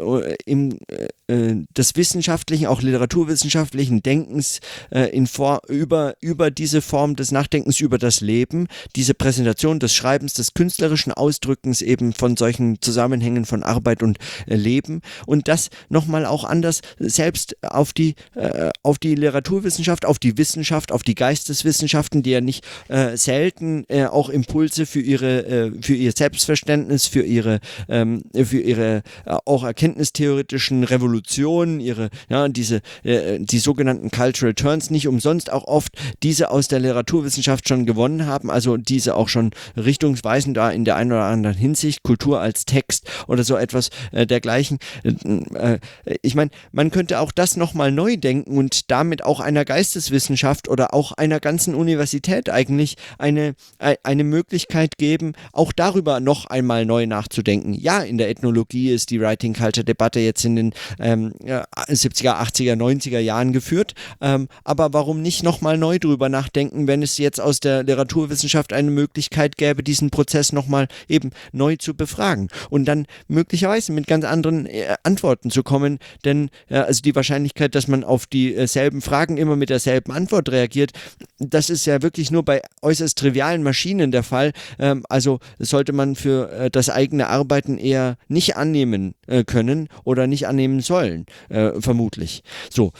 im, 0.45 0.77
des 1.27 1.95
wissenschaftlichen, 1.95 2.67
auch 2.67 2.81
literaturwissenschaftlichen 2.81 4.03
Denkens 4.03 4.59
in 5.11 5.27
vor, 5.27 5.61
über, 5.67 6.15
über 6.21 6.51
diese 6.51 6.81
Form 6.81 7.15
des 7.15 7.31
Nachdenkens 7.31 7.79
über 7.79 7.97
das 7.97 8.21
Leben, 8.21 8.67
diese 8.95 9.13
Präsentation 9.13 9.79
des 9.79 9.93
Schreibens, 9.93 10.33
des 10.33 10.51
künstlerischen 10.55 11.13
Ausdrückens 11.13 11.81
eben 11.81 12.13
von 12.13 12.37
solchen 12.37 12.81
Zusammenhängen 12.81 13.45
von 13.45 13.61
Arbeit 13.61 14.01
und 14.01 14.17
Leben. 14.47 15.01
Und 15.27 15.47
das 15.47 15.69
nochmal 15.89 16.25
auch 16.25 16.43
anders 16.43 16.81
selbst 16.97 17.57
auf 17.61 17.93
die, 17.93 18.15
äh, 18.33 18.69
auf 18.81 18.97
die 18.97 19.15
Literaturwissenschaft, 19.15 20.05
auf 20.05 20.17
die 20.17 20.37
Wissenschaft, 20.37 20.91
auf 20.91 21.03
die 21.03 21.15
Geisteswissenschaften, 21.15 22.23
die 22.23 22.31
ja 22.31 22.41
nicht 22.41 22.65
äh, 22.87 23.17
selten 23.17 23.85
äh, 23.89 24.05
auch 24.05 24.29
Impulse 24.29 24.85
für 24.85 25.01
ihre, 25.01 25.45
äh, 25.45 25.71
für 25.81 25.93
ihr 25.93 26.13
Selbstverständnis, 26.13 27.05
für 27.05 27.21
ihre, 27.21 27.59
ähm, 27.89 28.23
für 28.33 28.59
ihre 28.59 29.03
äh, 29.25 29.37
auch 29.45 29.63
erkenntnistheoretischen 29.63 30.83
Revolutionen, 30.83 31.79
ihre, 31.79 32.09
ja, 32.29 32.47
diese, 32.47 32.81
äh, 33.03 33.39
die 33.39 33.59
sogenannten 33.59 34.09
Cultural 34.09 34.53
Turns 34.53 34.89
nicht 34.89 35.07
umsonst 35.07 35.51
auch 35.51 35.65
oft 35.65 35.91
diese 36.23 36.49
aus 36.49 36.67
der 36.67 36.79
Literaturwissenschaft 36.79 37.67
schon 37.67 37.85
gewonnen 37.85 38.25
haben, 38.25 38.49
also 38.49 38.77
diese 38.77 39.15
auch 39.15 39.27
schon 39.27 39.51
richtungsweisend 39.75 40.44
da 40.53 40.69
in 40.69 40.85
der 40.85 40.95
einen 40.95 41.11
oder 41.11 41.25
anderen 41.25 41.57
Hinsicht, 41.57 42.03
Kultur 42.03 42.41
als 42.41 42.65
Text 42.65 43.09
oder 43.27 43.43
so 43.43 43.55
etwas 43.55 43.89
dergleichen 44.11 44.79
äh, 45.03 45.79
ich 46.21 46.35
meine, 46.35 46.51
man 46.71 46.91
könnte 46.91 47.19
auch 47.19 47.31
das 47.31 47.57
nochmal 47.57 47.91
neu 47.91 48.17
denken 48.17 48.57
und 48.57 48.91
damit 48.91 49.23
auch 49.23 49.39
einer 49.39 49.65
Geisteswissenschaft 49.65 50.67
oder 50.67 50.93
auch 50.93 51.11
einer 51.13 51.39
ganzen 51.39 51.75
Universität 51.75 52.49
eigentlich 52.49 52.95
eine, 53.17 53.55
eine 54.03 54.23
Möglichkeit 54.23 54.97
geben, 54.97 55.33
auch 55.51 55.71
darüber 55.71 56.19
noch 56.19 56.45
einmal 56.47 56.85
neu 56.85 57.05
nachzudenken. 57.05 57.73
Ja, 57.73 58.01
in 58.01 58.17
der 58.17 58.29
Ethnologie 58.29 58.91
ist 58.91 59.09
die 59.09 59.19
Writing 59.19 59.53
Culture 59.53 59.83
Debatte 59.83 60.19
jetzt 60.19 60.45
in 60.45 60.55
den 60.55 60.73
ähm, 60.99 61.33
70er, 61.41 62.39
80er, 62.41 62.75
90er 62.75 63.19
Jahren 63.19 63.53
geführt, 63.53 63.93
ähm, 64.21 64.47
aber 64.63 64.93
warum 64.93 65.21
nicht 65.21 65.43
nochmal 65.43 65.77
neu 65.77 65.99
drüber 65.99 66.29
nachdenken, 66.29 66.87
wenn 66.87 67.01
es 67.01 67.17
jetzt 67.17 67.39
aus 67.41 67.59
der 67.59 67.83
Literaturwissenschaft 67.83 68.73
eine 68.73 68.91
Möglichkeit 68.91 69.57
gäbe, 69.57 69.83
diesen 69.83 70.09
Prozess 70.09 70.34
nochmal 70.53 70.87
eben 71.07 71.31
neu 71.51 71.75
zu 71.75 71.95
befragen 71.95 72.49
und 72.69 72.85
dann 72.85 73.05
möglicherweise 73.27 73.91
mit 73.91 74.07
ganz 74.07 74.25
anderen 74.25 74.65
äh, 74.65 74.95
Antworten 75.03 75.51
zu 75.51 75.63
kommen, 75.63 75.99
denn 76.23 76.49
ja, 76.69 76.83
also 76.83 77.01
die 77.01 77.15
Wahrscheinlichkeit, 77.15 77.75
dass 77.75 77.87
man 77.87 78.03
auf 78.03 78.25
dieselben 78.25 79.01
Fragen 79.01 79.37
immer 79.37 79.55
mit 79.55 79.69
derselben 79.69 80.11
Antwort 80.11 80.49
reagiert, 80.49 80.91
das 81.39 81.69
ist 81.69 81.85
ja 81.85 82.01
wirklich 82.01 82.31
nur 82.31 82.43
bei 82.43 82.61
äußerst 82.81 83.17
trivialen 83.17 83.63
Maschinen 83.63 84.11
der 84.11 84.23
Fall. 84.23 84.51
Ähm, 84.79 85.03
also 85.09 85.39
sollte 85.59 85.93
man 85.93 86.15
für 86.15 86.51
äh, 86.51 86.69
das 86.69 86.89
eigene 86.89 87.27
Arbeiten 87.27 87.77
eher 87.77 88.17
nicht 88.27 88.55
annehmen 88.55 89.15
äh, 89.27 89.43
können 89.43 89.89
oder 90.03 90.27
nicht 90.27 90.47
annehmen 90.47 90.81
sollen, 90.81 91.25
äh, 91.49 91.79
vermutlich. 91.79 92.43
So. 92.69 92.91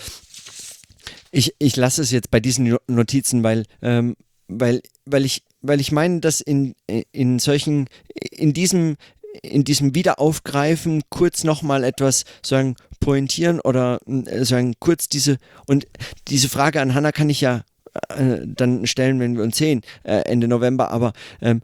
Ich, 1.31 1.53
ich 1.59 1.75
lasse 1.75 2.01
es 2.01 2.11
jetzt 2.11 2.31
bei 2.31 2.39
diesen 2.39 2.77
Notizen, 2.87 3.43
weil, 3.43 3.65
ähm, 3.81 4.15
weil, 4.47 4.81
weil 5.05 5.25
ich 5.25 5.43
weil 5.67 5.81
ich 5.81 5.91
meine, 5.91 6.19
dass 6.19 6.41
in, 6.41 6.75
in 7.11 7.39
solchen, 7.39 7.87
in 8.31 8.53
diesem, 8.53 8.97
in 9.41 9.63
diesem 9.63 9.95
Wiederaufgreifen 9.95 11.03
kurz 11.09 11.43
nochmal 11.43 11.83
etwas 11.83 12.25
sagen, 12.41 12.75
pointieren 12.99 13.59
oder 13.59 13.99
äh, 14.07 14.45
sagen, 14.45 14.75
kurz 14.79 15.09
diese, 15.09 15.37
und 15.67 15.87
diese 16.27 16.49
Frage 16.49 16.81
an 16.81 16.93
Hannah 16.93 17.11
kann 17.11 17.29
ich 17.29 17.41
ja 17.41 17.63
äh, 18.09 18.39
dann 18.43 18.85
stellen, 18.87 19.19
wenn 19.19 19.35
wir 19.35 19.43
uns 19.43 19.57
sehen, 19.57 19.81
äh, 20.03 20.21
Ende 20.25 20.47
November, 20.47 20.91
aber 20.91 21.13
ähm, 21.41 21.61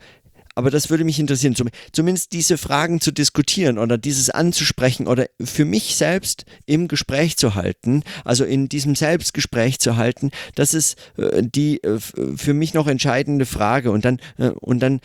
aber 0.56 0.70
das 0.70 0.90
würde 0.90 1.04
mich 1.04 1.20
interessieren, 1.20 1.56
zumindest 1.92 2.34
diese 2.34 2.58
Fragen 2.58 3.02
zu 3.02 3.12
diskutieren 3.12 3.78
oder 3.78 3.98
dieses 3.98 4.30
anzusprechen 4.30 5.08
oder 5.08 5.28
für 5.42 5.66
mich 5.66 5.96
selbst 5.96 6.46
im 6.66 6.88
Gespräch 6.88 7.38
zu 7.38 7.56
halten, 7.56 8.04
also 8.26 8.44
in 8.44 8.70
diesem 8.70 8.96
Selbstgespräch 8.96 9.80
zu 9.80 9.98
halten, 9.98 10.32
das 10.56 10.74
ist 10.74 10.98
äh, 11.18 11.42
die 11.44 11.84
äh, 11.84 12.00
für 12.00 12.54
mich 12.54 12.74
noch 12.74 12.88
entscheidende 12.88 13.46
Frage 13.46 13.92
und 13.92 14.06
dann 14.06 14.20
äh, 14.38 14.50
und 14.50 14.80
dann 14.82 15.00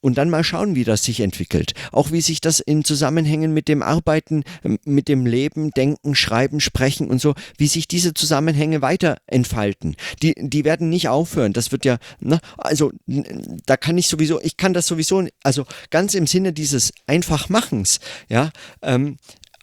und 0.00 0.18
dann 0.18 0.30
mal 0.30 0.44
schauen, 0.44 0.74
wie 0.74 0.84
das 0.84 1.02
sich 1.04 1.20
entwickelt. 1.20 1.72
Auch 1.92 2.10
wie 2.10 2.20
sich 2.20 2.40
das 2.40 2.60
in 2.60 2.84
Zusammenhängen 2.84 3.52
mit 3.52 3.68
dem 3.68 3.82
Arbeiten, 3.82 4.44
ähm, 4.64 4.78
mit 4.84 5.08
dem 5.08 5.26
Leben, 5.26 5.70
Denken, 5.70 6.14
Schreiben, 6.14 6.60
Sprechen 6.60 7.08
und 7.08 7.20
so, 7.20 7.34
wie 7.58 7.66
sich 7.66 7.88
diese 7.88 8.14
Zusammenhänge 8.14 8.82
weiter 8.82 9.16
entfalten. 9.26 9.96
Die, 10.22 10.34
die 10.36 10.64
werden 10.64 10.88
nicht 10.88 11.08
aufhören. 11.08 11.52
Das 11.52 11.72
wird 11.72 11.84
ja, 11.84 11.98
ne, 12.20 12.40
also 12.56 12.92
da 13.66 13.76
kann 13.76 13.98
ich 13.98 14.08
sowieso, 14.08 14.40
ich 14.40 14.56
kann 14.56 14.72
das 14.72 14.89
sowieso, 14.90 15.26
also 15.42 15.64
ganz 15.90 16.14
im 16.14 16.26
Sinne 16.26 16.52
dieses 16.52 16.92
Einfachmachens, 17.06 18.00
ja, 18.28 18.50
ähm, 18.82 19.16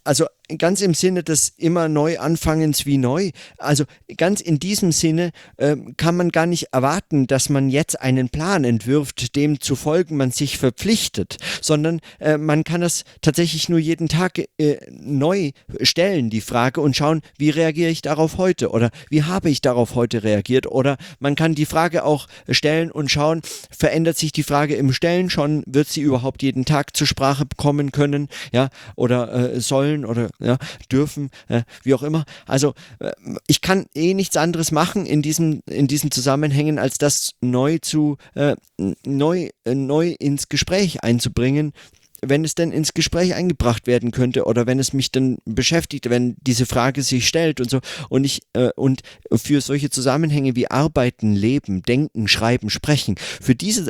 also 0.03 0.25
ganz 0.57 0.81
im 0.81 0.93
Sinne 0.93 1.23
des 1.23 1.53
immer 1.57 1.89
neu 1.89 2.19
anfangens 2.19 2.85
wie 2.85 2.97
neu. 2.97 3.31
Also 3.57 3.83
ganz 4.17 4.41
in 4.41 4.59
diesem 4.59 4.91
Sinne 4.91 5.31
äh, 5.57 5.75
kann 5.97 6.15
man 6.15 6.29
gar 6.29 6.45
nicht 6.45 6.67
erwarten, 6.71 7.27
dass 7.27 7.49
man 7.49 7.69
jetzt 7.69 7.99
einen 7.99 8.29
Plan 8.29 8.63
entwirft, 8.63 9.35
dem 9.35 9.59
zu 9.59 9.75
folgen 9.75 10.17
man 10.17 10.31
sich 10.31 10.57
verpflichtet, 10.57 11.37
sondern 11.61 11.99
äh, 12.19 12.37
man 12.37 12.63
kann 12.63 12.81
das 12.81 13.03
tatsächlich 13.21 13.69
nur 13.69 13.79
jeden 13.79 14.07
Tag 14.07 14.39
äh, 14.57 14.77
neu 14.89 15.51
stellen, 15.81 16.29
die 16.29 16.41
Frage, 16.41 16.81
und 16.81 16.95
schauen, 16.95 17.21
wie 17.37 17.49
reagiere 17.49 17.91
ich 17.91 18.01
darauf 18.01 18.37
heute 18.37 18.69
oder 18.69 18.91
wie 19.09 19.23
habe 19.23 19.49
ich 19.49 19.61
darauf 19.61 19.95
heute 19.95 20.23
reagiert? 20.23 20.67
Oder 20.67 20.97
man 21.19 21.35
kann 21.35 21.55
die 21.55 21.65
Frage 21.65 22.03
auch 22.03 22.27
stellen 22.49 22.91
und 22.91 23.11
schauen, 23.11 23.41
verändert 23.69 24.17
sich 24.17 24.31
die 24.31 24.43
Frage 24.43 24.75
im 24.75 24.93
Stellen 24.93 25.29
schon, 25.29 25.63
wird 25.65 25.89
sie 25.89 26.01
überhaupt 26.01 26.43
jeden 26.43 26.65
Tag 26.65 26.95
zur 26.95 27.07
Sprache 27.07 27.45
kommen 27.57 27.91
können, 27.91 28.27
ja, 28.51 28.69
oder 28.95 29.53
äh, 29.53 29.59
sollen 29.59 30.05
oder 30.05 30.29
ja, 30.39 30.57
dürfen, 30.91 31.29
äh, 31.47 31.63
wie 31.83 31.93
auch 31.93 32.03
immer. 32.03 32.25
Also 32.45 32.73
äh, 32.99 33.11
ich 33.47 33.61
kann 33.61 33.87
eh 33.93 34.13
nichts 34.13 34.37
anderes 34.37 34.71
machen 34.71 35.05
in 35.05 35.21
diesem 35.21 35.61
in 35.69 35.87
diesen 35.87 36.11
Zusammenhängen, 36.11 36.79
als 36.79 36.97
das 36.97 37.31
neu 37.41 37.79
zu 37.79 38.17
äh, 38.35 38.55
neu 39.05 39.49
äh, 39.65 39.75
neu 39.75 40.15
ins 40.19 40.49
Gespräch 40.49 41.03
einzubringen 41.03 41.73
wenn 42.21 42.43
es 42.43 42.55
denn 42.55 42.71
ins 42.71 42.93
Gespräch 42.93 43.35
eingebracht 43.35 43.87
werden 43.87 44.11
könnte 44.11 44.45
oder 44.45 44.65
wenn 44.65 44.79
es 44.79 44.93
mich 44.93 45.11
dann 45.11 45.37
beschäftigt, 45.45 46.09
wenn 46.09 46.35
diese 46.41 46.65
Frage 46.65 47.03
sich 47.03 47.27
stellt 47.27 47.61
und 47.61 47.69
so. 47.69 47.79
Und 48.09 48.23
ich 48.23 48.41
äh, 48.53 48.69
und 48.75 49.01
für 49.33 49.61
solche 49.61 49.89
Zusammenhänge 49.89 50.55
wie 50.55 50.69
Arbeiten, 50.69 51.33
Leben, 51.33 51.83
Denken, 51.83 52.27
Schreiben, 52.27 52.69
Sprechen, 52.69 53.15
für 53.17 53.55
diese 53.55 53.87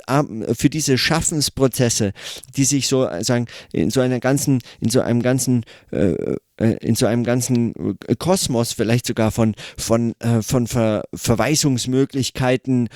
für 0.54 0.70
diese 0.70 0.98
Schaffensprozesse, 0.98 2.14
die 2.56 2.66
sich 2.66 2.88
so 2.88 3.08
sagen 3.22 3.48
in 3.72 3.90
so 3.90 4.02
einer 4.02 4.20
ganzen 4.20 4.60
in 4.80 4.90
so 4.90 5.02
einem 5.02 5.22
ganzen 5.22 5.64
äh, 5.92 6.12
äh, 6.12 6.38
in 6.58 6.96
so 6.96 7.06
einem 7.06 7.24
ganzen 7.24 7.74
äh, 8.08 8.16
Kosmos 8.16 8.74
vielleicht 8.74 9.06
sogar 9.06 9.32
von, 9.32 9.56
von, 9.78 10.14
äh, 10.20 10.42
von 10.42 10.68
Ver 10.68 11.04
Verweisungsmöglichkeiten, 11.14 12.90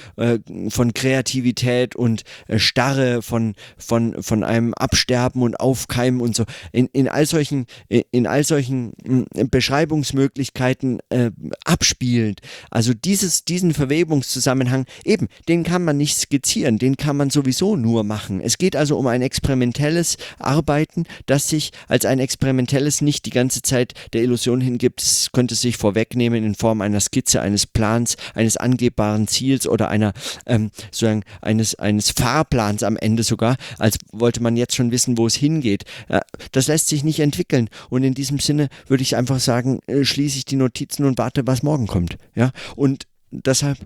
von 0.70 0.94
Kreativität 0.94 1.96
und 1.96 2.24
Starre, 2.58 3.22
von, 3.22 3.56
von, 3.78 4.22
von 4.22 4.44
einem 4.44 4.74
Absterben 4.74 5.42
und 5.42 5.60
Aufkeimen 5.60 6.22
und 6.22 6.36
so. 6.36 6.46
In, 6.72 6.88
in 6.94 7.08
all 7.08 7.26
solchen, 7.26 7.66
in 7.90 8.28
all 8.28 8.44
solchen 8.44 8.94
Beschreibungsmöglichkeiten 9.34 11.00
äh, 11.10 11.32
abspielt. 11.66 12.42
Also 12.70 12.94
dieses, 12.94 13.46
diesen 13.46 13.74
Verwebungszusammenhang, 13.74 14.86
eben, 15.04 15.28
den 15.48 15.64
kann 15.64 15.84
man 15.84 15.98
nicht 15.98 16.18
skizzieren, 16.18 16.78
den 16.78 16.98
kann 16.98 17.18
man 17.18 17.30
sowieso 17.30 17.76
nur 17.76 18.04
machen. 18.04 18.42
Es 18.42 18.58
geht 18.58 18.76
also 18.76 18.98
um 18.98 19.08
ein 19.08 19.22
experimentelles 19.22 20.18
Arbeiten, 20.40 21.06
das 21.26 21.50
sich 21.50 21.72
als 21.88 22.06
ein 22.06 22.20
experimentelles 22.20 23.02
nicht 23.02 23.26
die 23.26 23.32
ganze 23.32 23.51
ganze 23.52 23.62
Zeit 23.64 23.94
der 24.14 24.24
Illusion 24.24 24.62
hingibt, 24.62 25.02
es 25.02 25.30
könnte 25.34 25.56
sich 25.56 25.76
vorwegnehmen 25.76 26.42
in 26.42 26.56
Form 26.56 26.80
einer 26.80 27.02
Skizze, 27.02 27.42
eines 27.42 27.68
Plans, 27.68 28.16
eines 28.34 28.56
angebbaren 28.56 29.28
Ziels 29.28 29.68
oder 29.68 29.90
einer 29.90 30.14
ähm, 30.46 30.72
sozusagen 30.86 31.24
eines, 31.42 31.76
eines 31.76 32.12
Fahrplans 32.12 32.84
am 32.84 32.96
Ende 32.96 33.24
sogar, 33.24 33.58
als 33.78 33.98
wollte 34.14 34.42
man 34.42 34.56
jetzt 34.56 34.74
schon 34.74 34.92
wissen, 34.92 35.18
wo 35.18 35.28
es 35.28 35.36
hingeht. 35.36 35.84
Äh, 36.08 36.22
das 36.54 36.68
lässt 36.68 36.88
sich 36.88 37.04
nicht 37.04 37.20
entwickeln. 37.20 37.68
Und 37.90 38.04
in 38.06 38.14
diesem 38.14 38.40
Sinne 38.40 38.70
würde 38.88 39.04
ich 39.04 39.18
einfach 39.18 39.42
sagen, 39.42 39.82
äh, 39.88 40.06
schließe 40.06 40.38
ich 40.38 40.46
die 40.46 40.56
Notizen 40.56 41.04
und 41.04 41.18
warte, 41.18 41.46
was 41.46 41.62
morgen 41.62 41.88
kommt. 41.88 42.18
Ja? 42.36 42.52
Und 42.78 43.06
deshalb 43.32 43.80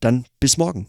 dann 0.00 0.24
bis 0.40 0.56
morgen. 0.56 0.88